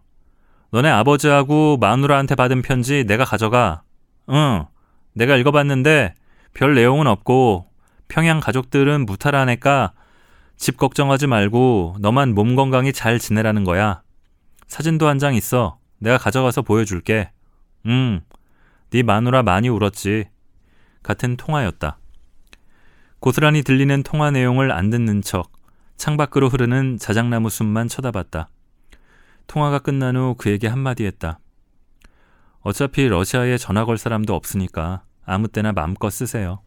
[0.72, 3.84] 너네 아버지하고 마누라한테 받은 편지 내가 가져가
[4.30, 4.66] 응
[5.14, 6.14] 내가 읽어봤는데
[6.54, 7.68] 별 내용은 없고
[8.08, 9.94] 평양 가족들은 무탈하니까
[10.58, 14.02] 집 걱정하지 말고 너만 몸 건강히 잘 지내라는 거야.
[14.68, 15.78] 사진도 한 장 있어.
[16.00, 17.32] 내가 가져가서 보여줄게.
[17.86, 18.22] 음,
[18.90, 20.26] 네 마누라 많이 울었지.
[21.04, 21.98] 같은 통화였다.
[23.20, 25.52] 고스란히 들리는 통화 내용을 안 듣는 척
[25.98, 28.50] 창밖으로 흐르는 자작나무 숲만 쳐다봤다.
[29.48, 31.40] 통화가 끝난 후 그에게 한마디 했다.
[32.62, 36.62] 어차피 러시아에 전화 걸 사람도 없으니까 아무 때나 마음껏 쓰세요.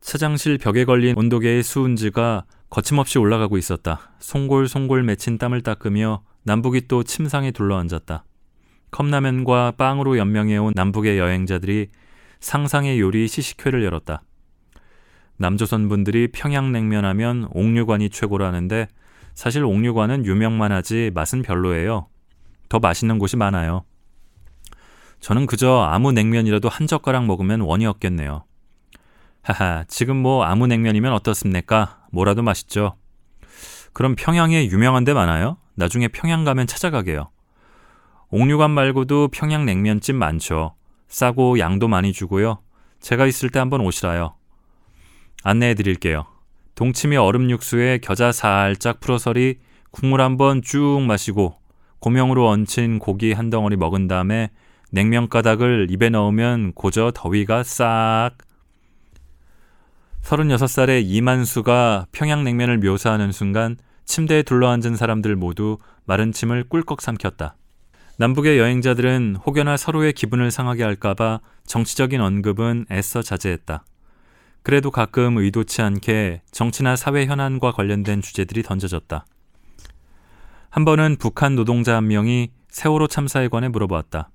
[0.00, 4.12] 차장실 벽에 걸린 온도계의 수은지가 거침없이 올라가고 있었다.
[4.20, 8.24] 송골송골 맺힌 땀을 닦으며 남북이 또 침상에 둘러앉았다.
[8.90, 11.88] 컵라면과 빵으로 연명해온 남북의 여행자들이
[12.40, 14.22] 상상의 요리 시식회를 열었다.
[15.36, 18.88] 남조선 분들이 평양냉면 하면 옥류관이 최고라는데
[19.34, 22.08] 사실 옥류관은 유명만 하지 맛은 별로예요.
[22.68, 23.84] 더 맛있는 곳이 많아요.
[25.20, 28.44] 저는 그저 아무 냉면이라도 한 젓가락 먹으면 원이 없겠네요.
[29.42, 32.06] 하하, 지금 뭐 아무 냉면이면 어떻습니까?
[32.12, 32.96] 뭐라도 맛있죠.
[33.92, 35.58] 그럼 평양에 유명한 데 많아요?
[35.74, 37.30] 나중에 평양 가면 찾아가게요.
[38.30, 40.74] 옥류관 말고도 평양 냉면집 많죠.
[41.08, 42.60] 싸고 양도 많이 주고요.
[43.00, 44.34] 제가 있을 때 한번 오시라요.
[45.42, 46.26] 안내해 드릴게요.
[46.74, 49.58] 동치미 얼음 육수에 겨자 살짝 풀어서리
[49.90, 51.58] 국물 한번 쭉 마시고
[52.00, 54.50] 고명으로 얹힌 고기 한 덩어리 먹은 다음에
[54.90, 58.32] 냉면 가닥을 입에 넣으면 고저 더위가 싹.
[60.22, 67.56] 36살의 이만수가 평양냉면을 묘사하는 순간 침대에 둘러앉은 사람들 모두 마른 침을 꿀꺽 삼켰다.
[68.18, 73.84] 남북의 여행자들은 혹여나 서로의 기분을 상하게 할까봐 정치적인 언급은 애써 자제했다.
[74.62, 79.26] 그래도 가끔 의도치 않게 정치나 사회 현안과 관련된 주제들이 던져졌다.
[80.70, 84.30] 한 번은 북한 노동자 한 명이 세월호 참사에 관해 물어보았다.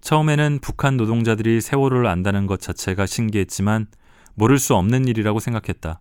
[0.00, 3.86] 처음에는 북한 노동자들이 세월호를 안다는 것 자체가 신기했지만
[4.34, 6.00] 모를 수 없는 일이라고 생각했다.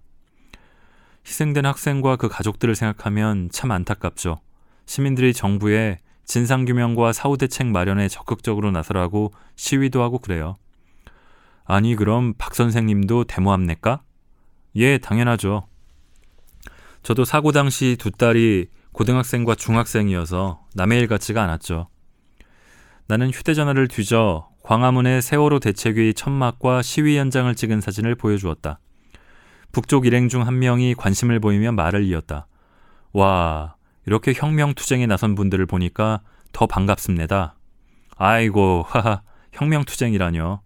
[1.26, 4.40] 희생된 학생과 그 가족들을 생각하면 참 안타깝죠.
[4.86, 10.56] 시민들이 정부에 진상규명과 사후 대책 마련에 적극적으로 나서라고 시위도 하고 그래요.
[11.72, 14.02] 아니, 그럼 박 선생님도 데모합니까?
[14.76, 15.68] 예, 당연하죠.
[17.02, 21.88] 저도 사고 당시 두 딸이 고등학생과 중학생이어서 남의 일 같지가 않았죠.
[23.08, 28.82] 나는 휴대전화를 뒤져 광화문의 세월호 대책위 천막과 시위 현장을 찍은 사진을 보여주었다.
[29.72, 32.48] 북쪽 일행 중 한 명이 관심을 보이며 말을 이었다.
[33.14, 36.20] 와, 이렇게 혁명투쟁에 나선 분들을 보니까
[36.52, 37.56] 더 반갑습니다.
[38.18, 39.22] 아이고, 하하,
[39.54, 40.64] 혁명투쟁이라뇨.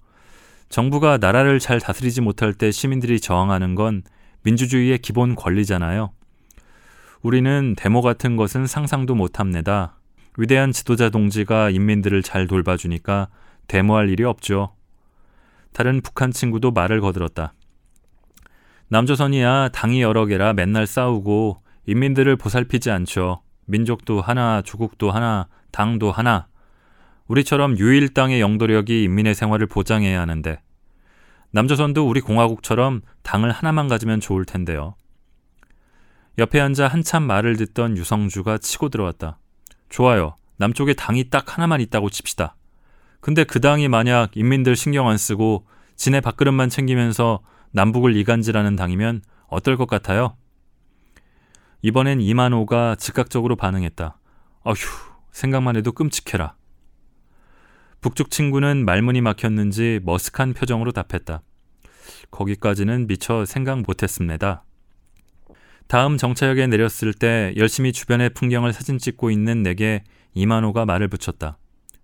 [0.70, 4.04] 정부가 나라를 잘 다스리지 못할 때 시민들이 저항하는 건
[4.44, 6.12] 민주주의의 기본 권리잖아요.
[7.22, 9.98] 우리는 데모 같은 것은 상상도 못합니다.
[10.38, 13.30] 위대한 지도자 동지가 인민들을 잘 돌봐주니까
[13.68, 14.76] 데모할 일이 없죠.
[15.74, 17.54] 다른 북한 친구도 말을 거들었다.
[18.90, 23.42] 남조선이야 당이 여러 개라 맨날 싸우고 인민들을 보살피지 않죠.
[23.66, 26.48] 민족도 하나, 조국도 하나, 당도 하나.
[27.28, 30.62] 우리처럼 유일 당의 영도력이 인민의 생활을 보장해야 하는데
[31.52, 34.96] 남조선도 우리 공화국처럼 당을 하나만 가지면 좋을 텐데요.
[36.38, 39.40] 옆에 앉아 한참 말을 듣던 유성주가 치고 들어왔다.
[39.90, 40.36] 좋아요.
[40.58, 42.56] 남쪽에 당이 딱 하나만 있다고 칩시다.
[43.22, 47.40] 근데 그 당이 만약 인민들 신경 안 쓰고 지네 밥그릇만 챙기면서
[47.72, 50.36] 남북을 이간질하는 당이면 어떨 것 같아요?
[51.82, 54.18] 이번엔 이만호가 즉각적으로 반응했다.
[54.64, 54.76] 어휴,
[55.32, 56.56] 생각만 해도 끔찍해라.
[58.06, 61.42] 북쪽 친구는 말문이 막혔는지 머쓱한 표정으로 답했다.
[62.30, 64.64] 거기까지는 미처 생각 못했습니다.
[65.88, 70.04] 다음 정차역에 내렸을 때 열심히 주변의 풍경을 사진 찍고 있는 내게
[70.36, 71.58] 이만호가 말을 붙였다.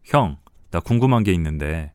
[0.04, 0.40] 형,
[0.72, 1.94] 나 궁금한 게 있는데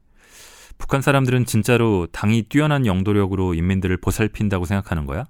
[0.79, 5.25] 북한 사람들은 진짜로 당이 뛰어난 영도력으로 인민들을 보살핀다고 생각하는 거야?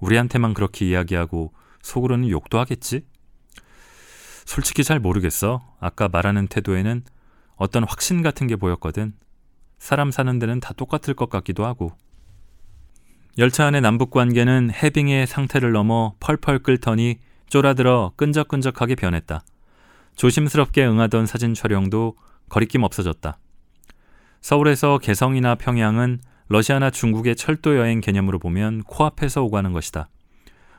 [0.00, 3.06] 우리한테만 그렇게 이야기하고 속으로는 욕도 하겠지?
[4.44, 5.74] 솔직히 잘 모르겠어.
[5.80, 7.02] 아까 말하는 태도에는
[7.56, 9.14] 어떤 확신 같은 게 보였거든.
[9.78, 11.92] 사람 사는 데는 다 똑같을 것 같기도 하고.
[13.36, 19.44] 열차 안의 남북 관계는 해빙의 상태를 넘어 펄펄 끓더니 쫄아들어 끈적끈적하게 변했다.
[20.16, 22.16] 조심스럽게 응하던 사진 촬영도
[22.48, 23.36] 거리낌 없어졌다.
[24.40, 30.08] 서울에서 개성이나 평양은 러시아나 중국의 철도 여행 개념으로 보면 코앞에서 오가는 것이다.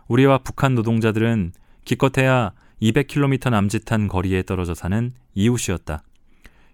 [0.08, 1.52] 우리와 북한 노동자들은
[1.84, 6.04] 기껏해야 200km 남짓한 거리에 떨어져 사는 이웃이었다.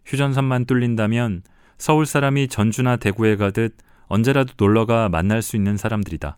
[0.06, 1.44] 휴전선만 뚫린다면
[1.78, 3.76] 서울 사람이 전주나 대구에 가듯
[4.08, 6.38] 언제라도 놀러가 만날 수 있는 사람들이다.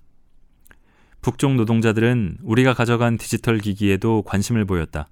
[1.21, 5.09] 북쪽 노동자들은 우리가 가져간 디지털 기기에도 관심을 보였다.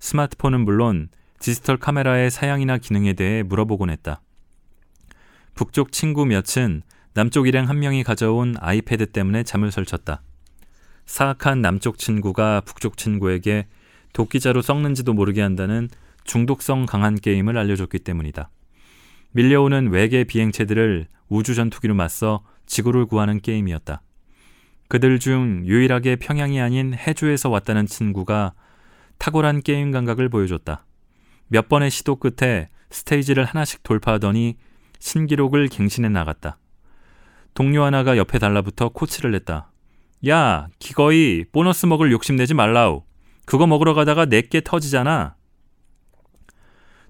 [0.00, 4.20] 스마트폰은 물론 디지털 카메라의 사양이나 기능에 대해 물어보곤 했다.
[5.54, 6.82] 북쪽 친구 몇은
[7.14, 10.22] 남쪽 일행 한 명이 가져온 아이패드 때문에 잠을 설쳤다.
[11.06, 13.66] 사악한 남쪽 친구가 북쪽 친구에게
[14.12, 15.88] 도끼자루 썩는지도 모르게 한다는
[16.26, 18.50] 중독성 강한 게임을 알려줬기 때문이다.
[19.32, 24.02] 밀려오는 외계 비행체들을 우주 전투기로 맞서 지구를 구하는 게임이었다.
[24.88, 28.54] 그들 중 유일하게 평양이 아닌 해주에서 왔다는 친구가
[29.18, 30.86] 탁월한 게임 감각을 보여줬다.
[31.48, 34.56] 몇 번의 시도 끝에 스테이지를 하나씩 돌파하더니
[34.98, 36.58] 신기록을 갱신해 나갔다.
[37.54, 39.72] 동료 하나가 옆에 달라붙어 코치를 냈다.
[40.28, 43.02] 야, 기거이 보너스 먹을 욕심내지 말라우.
[43.44, 45.36] 그거 먹으러 가다가 내게 터지잖아.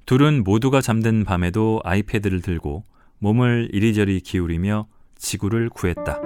[0.06, 2.84] 둘은 모두가 잠든 밤에도 아이패드를 들고
[3.18, 6.20] 몸을 이리저리 기울이며 지구를 구했다.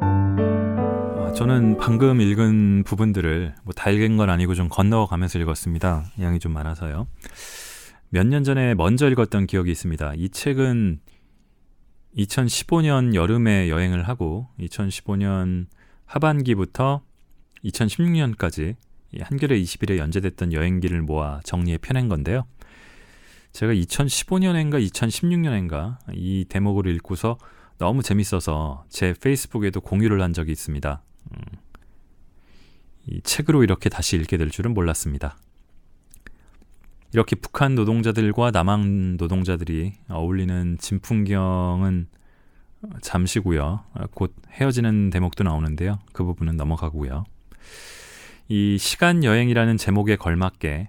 [0.00, 6.04] 아, 저는 방금 읽은 부분들을 뭐 다 읽은 건 아니고 좀 건너가면서 읽었습니다.
[6.20, 7.06] 양이 좀 많아서요.
[8.10, 10.12] 몇 년 전에 먼저 읽었던 기억이 있습니다.
[10.16, 11.00] 이 책은
[12.16, 15.66] 2015년 여름에 여행을 하고 2015년
[16.06, 17.02] 하반기부터
[17.64, 18.76] 2016년까지
[19.20, 22.44] 한겨레 20일에 연재됐던 여행기를 모아 정리해 펴낸 건데요.
[23.52, 27.38] 제가 2015년인가 2016년인가 이 대목을 읽고서
[27.78, 31.02] 너무 재밌어서 제 페이스북에도 공유를 한 적이 있습니다.
[31.32, 31.38] 음,
[33.06, 35.36] 이 책으로 이렇게 다시 읽게 될 줄은 몰랐습니다.
[37.14, 42.08] 이렇게 북한 노동자들과 남한 노동자들이 어울리는 진풍경은
[43.02, 43.84] 잠시고요.
[44.10, 46.00] 곧 헤어지는 대목도 나오는데요.
[46.12, 47.22] 그 부분은 넘어가고요.
[48.48, 50.88] 이 시간 여행이라는 제목에 걸맞게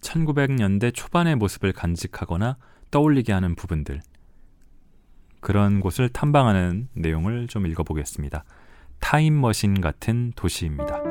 [0.00, 2.56] 1900년대 초반의 모습을 간직하거나
[2.90, 4.00] 떠올리게 하는 부분들
[5.40, 8.44] 그런 곳을 탐방하는 내용을 좀 읽어보겠습니다.
[9.00, 11.02] 타임머신 같은 도시입니다.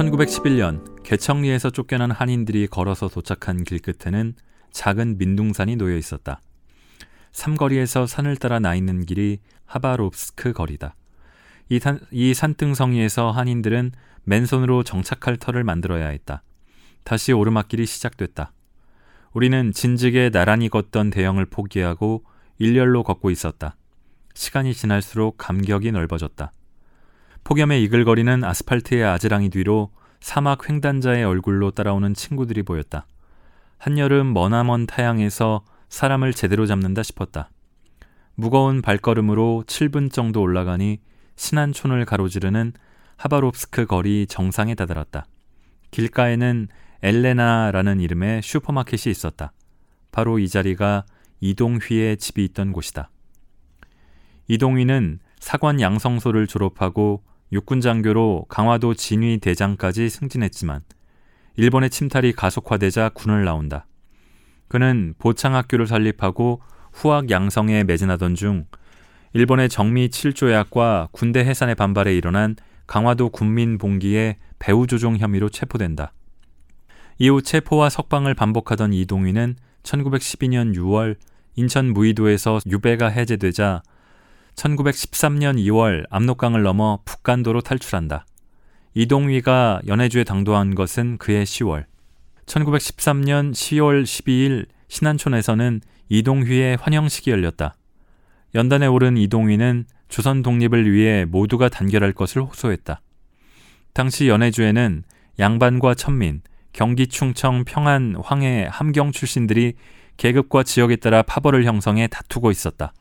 [0.00, 4.34] 1911년 개청리에서 쫓겨난 한인들이 걸어서 도착한 길 끝에는
[4.70, 6.40] 작은 민둥산이 놓여 있었다.
[7.32, 10.94] 삼거리에서 산을 따라 나 있는 길이 하바롭스크 거리다.
[11.68, 13.92] 이, 산, 이 산등성이에서 한인들은
[14.24, 16.42] 맨손으로 정착할 터를 만들어야 했다.
[17.04, 18.52] 다시 오르막길이 시작됐다.
[19.34, 22.24] 우리는 진즉에 나란히 걷던 대형을 포기하고
[22.58, 23.76] 일렬로 걷고 있었다.
[24.34, 26.52] 시간이 지날수록 감격이 넓어졌다.
[27.44, 33.06] 폭염에 이글거리는 아스팔트의 아지랑이 뒤로 사막 횡단자의 얼굴로 따라오는 친구들이 보였다.
[33.78, 37.50] 한여름 머나먼 타양에서 사람을 제대로 잡는다 싶었다.
[38.34, 41.00] 무거운 발걸음으로 7분 정도 올라가니
[41.36, 42.72] 신안촌을 가로지르는
[43.16, 45.26] 하바롭스크 거리 정상에 다다랐다.
[45.90, 46.68] 길가에는
[47.02, 49.52] 엘레나라는 이름의 슈퍼마켓이 있었다.
[50.12, 51.04] 바로 이 자리가
[51.40, 53.10] 이동휘의 집이 있던 곳이다.
[54.48, 60.82] 이동휘는 사관 양성소를 졸업하고 육군 장교로 강화도 진위 대장까지 승진했지만
[61.56, 63.86] 일본의 침탈이 가속화되자 군을 나온다.
[64.68, 68.66] 그는 보창학교를 설립하고 후학 양성에 매진하던 중
[69.32, 76.12] 일본의 정미 7조약과 군대 해산의 반발에 일어난 강화도 군민 봉기의 배후 조종 혐의로 체포된다.
[77.18, 81.16] 이후 체포와 석방을 반복하던 이동휘는 1912년 6월
[81.54, 83.82] 인천 무의도에서 유배가 해제되자
[84.54, 88.26] 1913년 2월 압록강을 넘어 북간도로 탈출한다.
[88.94, 91.84] 이동휘가 연해주에 당도한 것은 그해 10월.
[92.46, 97.76] 1913년 10월 12일 신안촌에서는 이동휘의 환영식이 열렸다.
[98.54, 103.00] 연단에 오른 이동휘는 조선 독립을 위해 모두가 단결할 것을 호소했다.
[103.92, 105.04] 당시 연해주에는
[105.38, 109.74] 양반과 천민, 경기 충청 평안 황해 함경 출신들이
[110.16, 112.92] 계급과 지역에 따라 파벌을 형성해 다투고 있었다.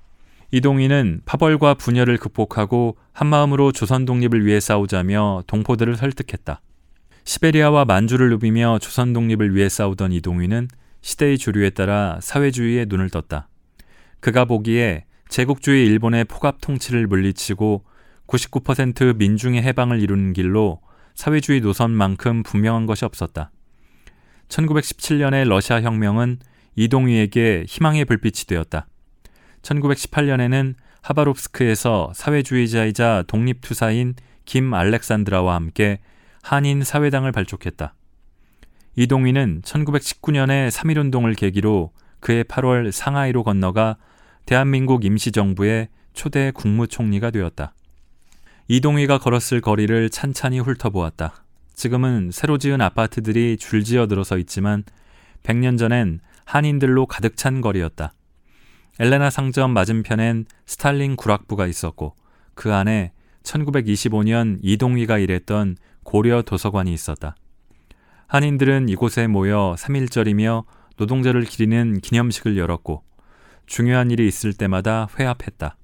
[0.52, 6.62] 이동희는 파벌과 분열을 극복하고 한마음으로 조선 독립을 위해 싸우자며 동포들을 설득했다.
[7.24, 10.68] 시베리아와 만주를 누비며 조선 독립을 위해 싸우던 이동희는
[11.02, 13.48] 시대의 주류에 따라 사회주의에 눈을 떴다.
[14.20, 17.86] 그가 보기에 제국주의 일본의 포갑 통치를 물리치고
[18.26, 20.82] 99% 민중의 해방을 이루는 길로
[21.14, 23.52] 사회주의 노선만큼 분명한 것이 없었다.
[24.48, 26.40] 1917년의 러시아 혁명은
[26.76, 28.88] 이동휘에게 희망의 불빛이 되었다.
[29.62, 36.00] 1918년에는 하바롭스크에서 사회주의자이자 독립투사인 김 알렉산드라와 함께
[36.42, 37.94] 한인 사회당을 발족했다.
[38.96, 43.98] 이동휘는 1919년에 3.1운동을 계기로 그해 8월 상하이로 건너가
[44.46, 47.74] 대한민국 임시정부의 초대 국무총리가 되었다.
[48.68, 51.44] 이동휘가 걸었을 거리를 찬찬히 훑어보았다.
[51.74, 54.84] 지금은 새로 지은 아파트들이 줄지어 들어서 있지만
[55.44, 58.12] 100년 전엔 한인들로 가득 찬 거리였다.
[59.00, 62.16] 엘레나 상점 맞은편엔 스탈린 구락부가 있었고
[62.54, 67.36] 그 안에 1925년 이동휘가 일했던 고려 도서관이 있었다.
[68.28, 70.66] 한인들은 이곳에 모여 3일절이며
[70.98, 73.04] 노동절을 기리는 기념식을 열었고
[73.66, 75.78] 중요한 일이 있을 때마다 회합했다.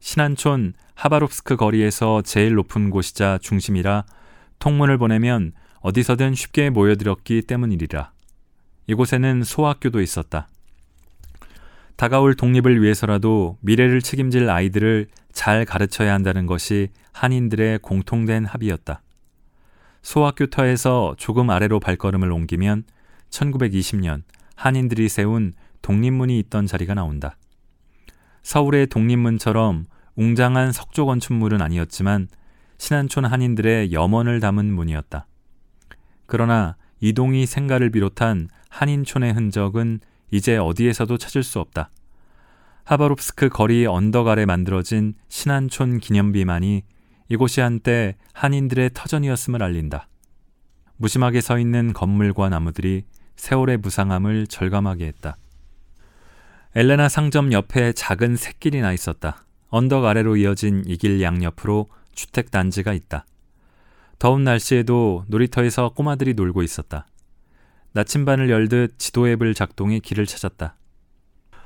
[0.00, 4.04] 신안촌 하바롭스크 거리에서 제일 높은 곳이자 중심이라
[4.58, 8.12] 통문을 보내면 어디서든 쉽게 모여들었기 때문이리라.
[8.88, 10.48] 이곳에는 소학교도 있었다.
[11.96, 19.02] 다가올 독립을 위해서라도 미래를 책임질 아이들을 잘 가르쳐야 한다는 것이 한인들의 공통된 합의였다.
[20.02, 22.84] 소학교터에서 조금 아래로 발걸음을 옮기면
[23.30, 24.22] 1920년
[24.54, 27.36] 한인들이 세운 독립문이 있던 자리가 나온다.
[28.42, 32.28] 서울의 독립문처럼 웅장한 석조 건축물은 아니었지만
[32.78, 35.26] 신안촌 한인들의 염원을 담은 문이었다.
[36.26, 40.00] 그러나 이동희 생가를 비롯한 한인촌의 흔적은
[40.30, 41.90] 이제 어디에서도 찾을 수 없다.
[42.84, 46.82] 하바롭스크 거리 언덕 아래 만들어진 신안촌 기념비만이
[47.28, 50.08] 이곳이 한때 한인들의 터전이었음을 알린다.
[50.96, 53.04] 무심하게 서 있는 건물과 나무들이
[53.36, 55.36] 세월의 무상함을 절감하게 했다.
[56.74, 59.44] 엘레나 상점 옆에 작은 샛길이 나 있었다.
[59.68, 63.26] 언덕 아래로 이어진 이 길 양옆으로 주택 단지가 있다.
[64.18, 67.06] 더운 날씨에도 놀이터에서 꼬마들이 놀고 있었다.
[67.96, 70.76] 나침반을 열듯 지도 앱을 작동해 길을 찾았다.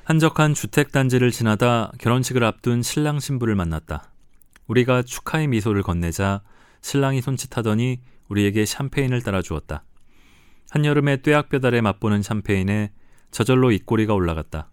[0.04, 4.12] 한적한 주택 단지를 지나다 결혼식을 앞둔 신랑 신부를 만났다.
[4.68, 6.42] 우리가 축하의 미소를 건네자
[6.82, 9.82] 신랑이 손짓하더니 우리에게 샴페인을 따라주었다.
[10.70, 12.92] 한여름에 뙤약볕 아래 맛보는 샴페인에
[13.32, 14.70] 저절로 입꼬리가 올라갔다.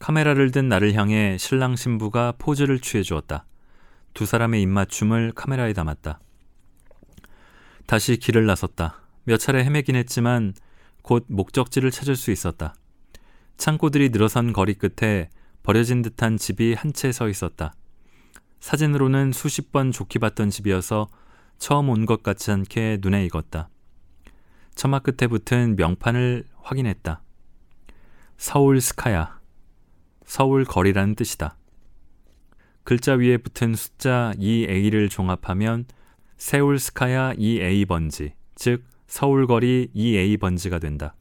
[0.00, 3.46] 카메라를 든 나를 향해 신랑 신부가 포즈를 취해 주었다.
[4.14, 6.18] 두 사람의 입맞춤을 카메라에 담았다.
[7.86, 9.00] 다시 길을 나섰다.
[9.22, 10.54] 몇 차례 헤매긴 했지만
[11.02, 12.74] 곧 목적지를 찾을 수 있었다.
[13.56, 15.28] 창고들이 늘어선 거리 끝에
[15.62, 17.74] 버려진 듯한 집이 한 채 서 있었다.
[18.60, 21.08] 사진으로는 수십 번 좋게 봤던 집이어서
[21.58, 23.68] 처음 온 것 같지 않게 눈에 익었다.
[24.74, 27.22] 처마 끝에 붙은 명판을 확인했다.
[28.36, 29.40] 서울 스카야.
[30.24, 31.56] 서울 거리라는 뜻이다.
[32.84, 35.84] 글자 위에 붙은 숫자 2A를 종합하면
[36.36, 38.82] 세울 스카야 2A 번지, 즉
[39.12, 41.14] 서울거리 2A 번지가 된다.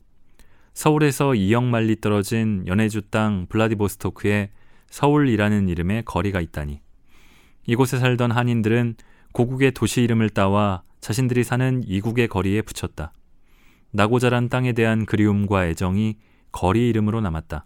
[0.74, 4.50] 서울에서 2억 말리 떨어진 연해주 땅 블라디보스토크에
[4.90, 6.80] 서울이라는 이름의 거리가 있다니.
[7.66, 8.96] 이곳에 살던 한인들은
[9.34, 13.12] 고국의 도시 이름을 따와 자신들이 사는 이국의 거리에 붙였다.
[13.92, 16.18] 나고 자란 땅에 대한 그리움과 애정이
[16.54, 17.66] 거리 이름으로 남았다.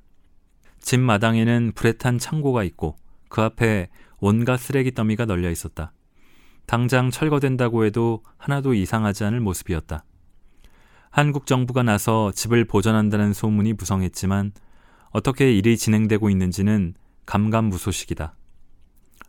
[0.79, 2.97] 집 마당에는 불에 탄 창고가 있고
[3.29, 5.93] 그 앞에 온갖 쓰레기 더미가 널려 있었다.
[6.65, 10.03] 당장 철거된다고 해도 하나도 이상하지 않을 모습이었다.
[11.15, 14.51] 한국 정부가 나서 집을 보전한다는 소문이 무성했지만
[15.11, 16.93] 어떻게 일이 진행되고 있는지는
[17.25, 18.35] 감감무소식이다.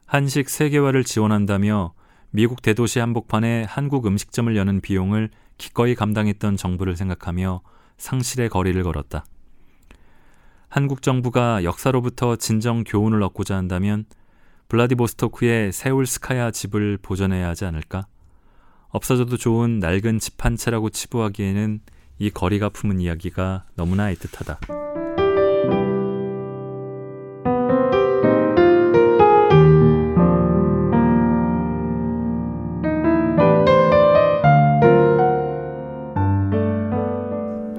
[0.05, 1.95] 한식 세계화를 지원한다며
[2.31, 7.61] 미국 대도시 한복판에 한국 음식점을 여는 비용을 기꺼이 감당했던 정부를 생각하며
[7.99, 9.25] 상실의 거리를 걸었다.
[10.69, 14.07] 한국 정부가 역사로부터 진정 교훈을 얻고자 한다면
[14.71, 18.09] 블라디보스토크의 세울스카야 집을 보존해야 하지 않을까?
[18.97, 21.81] 없어져도 좋은 낡은 집 한 채라고 치부하기에는
[22.19, 24.59] 이 거리가 품은 이야기가 너무나 애틋하다.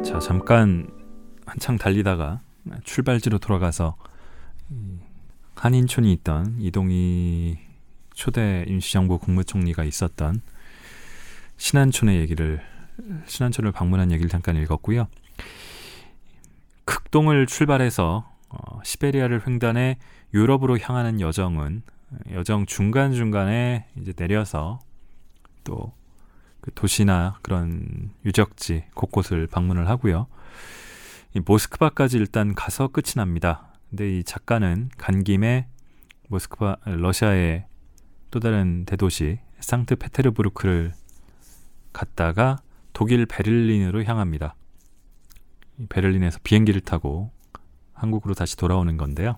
[0.03, 0.87] 자, 잠깐
[1.47, 2.41] 한창 달리다가
[2.83, 3.95] 출발지로 돌아가서
[5.55, 7.57] 한인촌이 있던 이동희
[8.13, 10.41] 초대 임시정부 국무총리가 있었던
[11.57, 12.61] 신안촌의 얘기를
[13.25, 15.07] 신안촌을 방문한 얘기를 잠깐 읽었고요.
[16.85, 19.97] 극동을 출발해서 어, 시베리아를 횡단해
[20.33, 21.83] 유럽으로 향하는 여정은
[22.31, 24.79] 여정 중간 중간에 이제 내려서
[25.63, 25.97] 또
[26.67, 30.27] 그 도시나 그런 유적지 곳곳을 방문을 하고요.
[31.33, 33.71] 이 모스크바까지 일단 가서 끝이 납니다.
[33.89, 35.67] 근데 이 작가는 간 김에
[36.27, 37.67] 모스크바 러시아의
[38.31, 40.91] 또 다른 대도시 상트페테르부르크를
[41.97, 42.57] 갔다가
[42.93, 44.55] 독일 베를린으로 향합니다.
[45.89, 47.31] 베를린에서 비행기를 타고
[47.93, 49.37] 한국으로 다시 돌아오는 건데요.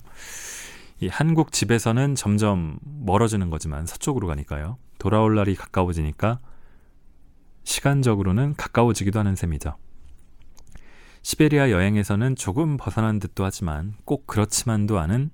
[0.99, 4.77] 이 한국 집에서는 점점 멀어지는 거지만 서쪽으로 가니까요.
[4.97, 6.39] 돌아올 날이 가까워지니까
[7.63, 9.77] 시간적으로는 가까워지기도 하는 셈이죠.
[11.21, 15.31] 시베리아 여행에서는 조금 벗어난 듯도 하지만 꼭 그렇지만도 않은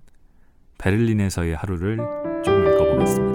[0.78, 1.98] 베를린에서의 하루를
[2.44, 3.35] 조금 읽어보겠습니다.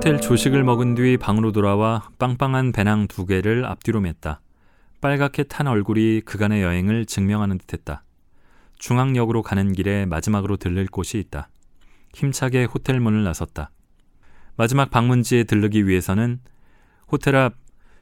[0.00, 4.38] 호텔 조식을 먹은 뒤 방으로 돌아와 빵빵한 배낭 두 개를 앞뒤로 맸다.
[5.02, 8.02] 빨갛게 탄 얼굴이 그간의 여행을 증명하는 듯했다.
[8.78, 11.50] 중앙역으로 가는 길에 마지막으로 들릴 곳이 있다.
[12.14, 13.72] 힘차게 호텔 문을 나섰다.
[14.56, 16.40] 마지막 방문지에 들르기 위해서는
[17.12, 17.56] 호텔 앞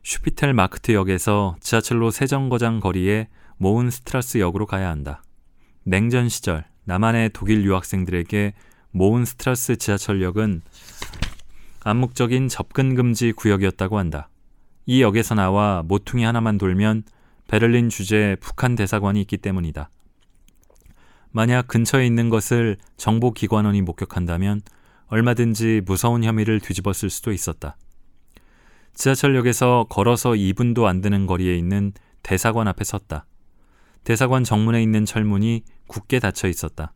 [0.04, 3.26] 슈피텔 마크트역에서 지하철로 세정거장 거리에
[3.56, 5.24] 모렌슈트라세 역으로 가야 한다.
[5.82, 8.54] 냉전 시절 남한의 독일 유학생들에게
[8.92, 10.62] 모렌슈트라세 지하철역은
[11.88, 14.28] 암묵적인 접근 금지 구역이었다고 한다.
[14.84, 17.04] 이 역에서 나와 모퉁이 하나만 돌면
[17.46, 19.88] 베를린 주재 북한 대사관이 있기 때문이다.
[21.30, 24.60] 만약 근처에 있는 것을 정보기관원이 목격한다면
[25.06, 27.78] 얼마든지 무서운 혐의를 뒤집었을 수도 있었다.
[28.92, 33.24] 지하철역에서 걸어서 2분도 안 되는 거리에 있는 대사관 앞에 섰다.
[34.04, 36.92] 대사관 정문에 있는 철문이 굳게 닫혀 있었다.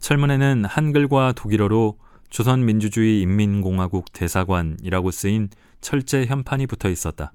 [0.00, 1.98] 철문에는 한글과 독일어로
[2.30, 5.48] 조선민주주의 인민공화국 대사관이라고 쓰인
[5.80, 7.32] 철제 현판이 붙어 있었다.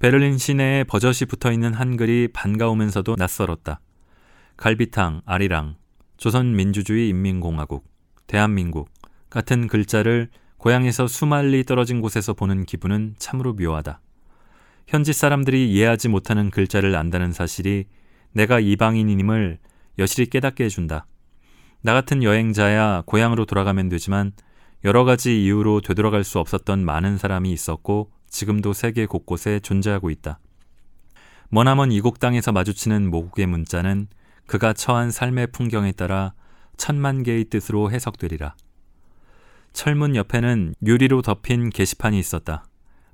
[0.00, 3.80] 베를린 시내에 버젓이 붙어 있는 한글이 반가우면서도 낯설었다.
[4.56, 5.76] 갈비탕, 아리랑,
[6.16, 7.84] 조선민주주의 인민공화국,
[8.28, 8.88] 대한민국
[9.30, 10.28] 같은 글자를
[10.58, 14.00] 고향에서 수만리 떨어진 곳에서 보는 기분은 참으로 묘하다.
[14.86, 17.86] 현지 사람들이 이해하지 못하는 글자를 안다는 사실이
[18.32, 19.58] 내가 이방인임을
[19.98, 21.06] 여실히 깨닫게 해준다.
[21.80, 24.32] 나 같은 여행자야 고향으로 돌아가면 되지만
[24.84, 30.38] 여러 가지 이유로 되돌아갈 수 없었던 많은 사람이 있었고 지금도 세계 곳곳에 존재하고 있다.
[31.50, 34.08] 머나먼 이국 땅에서 마주치는 모국의 문자는
[34.46, 36.34] 그가 처한 삶의 풍경에 따라
[36.76, 38.54] 천만 개의 뜻으로 해석되리라.
[39.72, 42.64] 철문 옆에는 유리로 덮인 게시판이 있었다.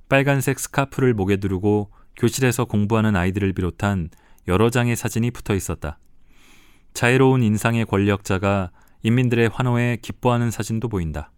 [0.09, 4.09] 빨간색 스카프를 목에 두르고 교실에서 공부하는 아이들을 비롯한
[4.47, 5.97] 여러 장의 사진이 붙어 있었다.
[6.95, 8.71] 자유로운 인상의 권력자가
[9.03, 11.29] 인민들의 환호에 기뻐하는 사진도 보인다.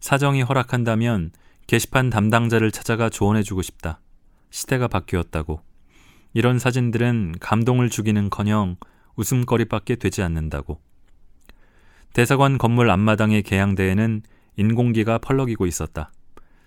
[0.00, 1.30] 사정이 허락한다면
[1.66, 4.00] 게시판 담당자를 찾아가 조언해주고 싶다.
[4.48, 5.60] 시대가 바뀌었다고.
[6.32, 8.76] 이런 사진들은 감동을 주기는 커녕
[9.16, 10.80] 웃음거리밖에 되지 않는다고.
[12.14, 14.22] 대사관 건물 앞마당의 개양대에는
[14.56, 16.12] 인공기가 펄럭이고 있었다.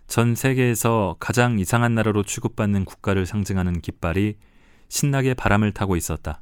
[0.06, 4.36] 전 세계에서 가장 이상한 나라로 취급받는 국가를 상징하는 깃발이
[4.89, 6.41] 신나게 바람을 타고 있었다.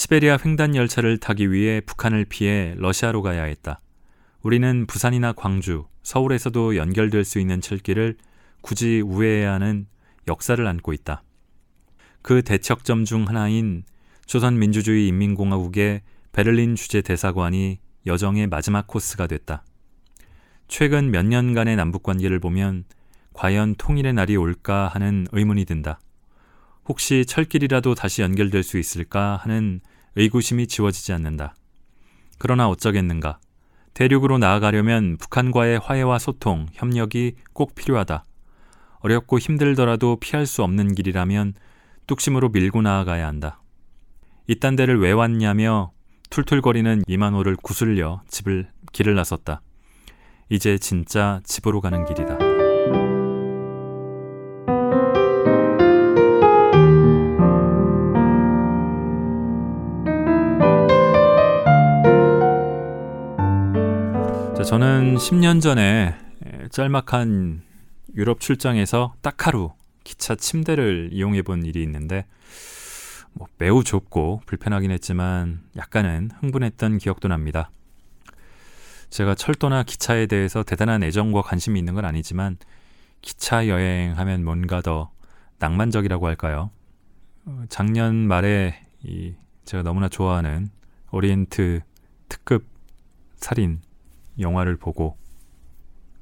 [0.00, 3.82] 시베리아 횡단 열차를 타기 위해 북한을 피해 러시아로 가야 했다.
[4.40, 8.16] 우리는 부산이나 광주, 서울에서도 연결될 수 있는 철길을
[8.62, 9.86] 굳이 우회해야 하는
[10.26, 11.22] 역사를 안고 있다.
[12.22, 13.82] 그 대척점 중 하나인
[14.24, 16.00] 조선민주주의 인민공화국의
[16.32, 19.66] 베를린 주재 대사관이 여정의 마지막 코스가 됐다.
[20.66, 22.84] 최근 몇 년간의 남북 관계를 보면
[23.34, 26.00] 과연 통일의 날이 올까 하는 의문이 든다.
[26.86, 29.82] 혹시 철길이라도 다시 연결될 수 있을까 하는
[30.16, 31.54] 의구심이 지워지지 않는다.
[32.38, 33.38] 그러나 어쩌겠는가.
[33.94, 38.24] 대륙으로 나아가려면 북한과의 화해와 소통, 협력이 꼭 필요하다.
[39.00, 41.54] 어렵고 힘들더라도 피할 수 없는 길이라면
[42.06, 43.60] 뚝심으로 밀고 나아가야 한다.
[44.46, 45.92] 이딴 데를 왜 왔냐며
[46.30, 49.60] 툴툴거리는 이만호를 구슬려 집을 길을 나섰다.
[50.48, 52.49] 이제 진짜 집으로 가는 길이다.
[64.64, 66.14] 저는 10년 전에
[66.70, 67.62] 짤막한
[68.14, 69.72] 유럽 출장에서 딱 하루
[70.04, 72.26] 기차 침대를 이용해 본 일이 있는데
[73.32, 77.70] 뭐 매우 좁고 불편하긴 했지만 약간은 흥분했던 기억도 납니다.
[79.08, 82.58] 제가 철도나 기차에 대해서 대단한 애정과 관심이 있는 건 아니지만
[83.22, 85.10] 기차 여행하면 뭔가 더
[85.58, 86.70] 낭만적이라고 할까요?
[87.46, 89.34] 어, 작년 말에 이
[89.64, 90.68] 제가 너무나 좋아하는
[91.12, 91.80] 오리엔트
[92.28, 92.66] 특급
[93.36, 93.80] 살인
[94.38, 95.16] 영화를 보고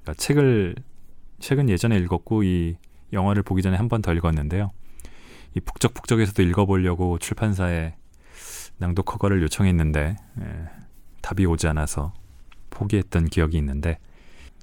[0.02, 0.76] 그러니까 책을
[1.40, 2.76] 책은 예전에 읽었고 이
[3.12, 4.70] 영화를 보기 전에 한 번 더 읽었는데요.
[5.54, 7.94] 이 북적북적에서도 읽어보려고 출판사에
[8.78, 10.44] 낭독 허가를 요청했는데 예,
[11.22, 12.12] 답이 오지 않아서
[12.70, 13.98] 포기했던 기억이 있는데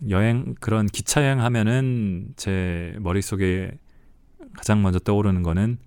[0.09, 3.71] 여행 그런 기차 여행 하면은 제 머릿속에
[4.55, 5.79] 가장 먼저 떠오르는 거는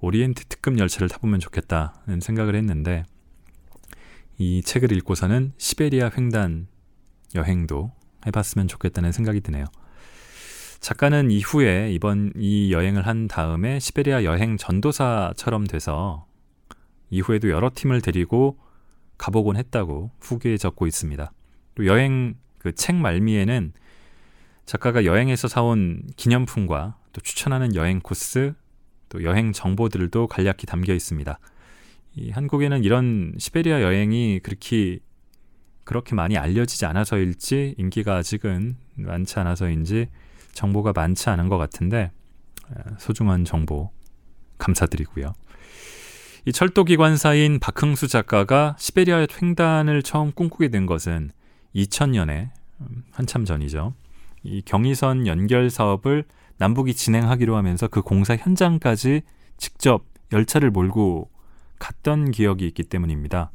[0.00, 3.04] 오리엔트 특급 열차를 타보면 좋겠다는 생각을 했는데
[4.38, 6.66] 이 책을 읽고서는 시베리아 횡단
[7.34, 7.92] 여행도
[8.26, 9.64] 해봤으면 좋겠다는 생각이 드네요.
[10.80, 16.26] 작가는 이후에 이번 이 여행을 한 다음에 시베리아 여행 전도사처럼 돼서
[17.10, 18.58] 이후에도 여러 팀을 데리고
[19.18, 21.32] 가보곤 했다고 후기에 적고 있습니다.
[21.74, 23.72] 또 여행 그 책 말미에는
[24.66, 28.54] 작가가 여행에서 사온 기념품과 또 추천하는 여행 코스,
[29.08, 31.38] 또 여행 정보들도 간략히 담겨 있습니다.
[32.14, 35.00] 이 한국에는 이런 시베리아 여행이 그렇게
[35.84, 40.08] 그렇게 많이 알려지지 않아서일지 인기가 아직은 많지 않아서인지
[40.54, 42.10] 정보가 많지 않은 것 같은데
[42.98, 43.90] 소중한 정보
[44.58, 45.34] 감사드리고요.
[46.44, 51.30] 이 철도 기관사인 박흥수 작가가 시베리아 횡단을 처음 꿈꾸게 된 것은
[51.74, 53.94] 2000년에 음, 한참 전이죠.
[54.42, 56.24] 이 경의선 연결 사업을
[56.58, 59.22] 남북이 진행하기로 하면서 그 공사 현장까지
[59.56, 61.30] 직접 열차를 몰고
[61.78, 63.52] 갔던 기억이 있기 때문입니다.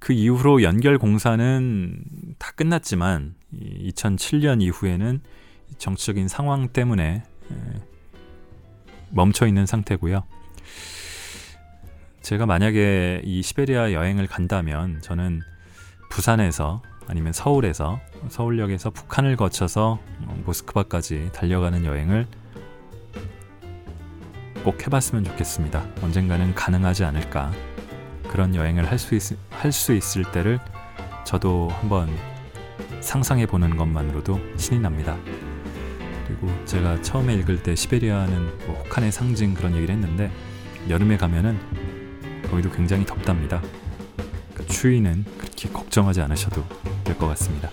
[0.00, 2.04] 그 이후로 연결 공사는
[2.38, 5.20] 다 끝났지만 2007년 이후에는
[5.78, 7.22] 정치적인 상황 때문에
[9.10, 10.24] 멈춰 있는 상태고요.
[12.22, 15.42] 제가 만약에 이 시베리아 여행을 간다면 저는
[16.10, 20.00] 부산에서 아니면 서울에서 서울역에서 북한을 거쳐서
[20.44, 22.26] 모스크바까지 달려가는 여행을
[24.64, 25.86] 꼭 해봤으면 좋겠습니다.
[26.02, 27.52] 언젠가는 가능하지 않을까.
[28.30, 30.60] 그런 여행을 할 수 할 수 있을 때를
[31.24, 32.08] 저도 한번
[33.00, 35.16] 상상해 보는 것만으로도 신이 납니다.
[36.26, 40.30] 그리고 제가 처음에 읽을 때 시베리아는 뭐 혹한의 상징 그런 얘기를 했는데
[40.88, 41.58] 여름에 가면은
[42.48, 43.60] 거기도 굉장히 덥답니다.
[44.52, 46.64] 그러니까 추위는 그렇게 걱정하지 않으셔도
[47.02, 47.68] 될 것 같습니다.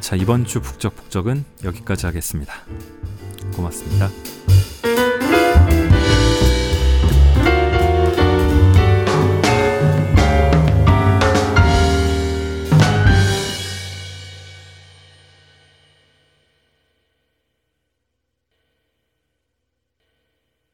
[0.00, 2.52] 자 이번 주 북적북적은 여기까지 하겠습니다.
[3.54, 4.08] 고맙습니다.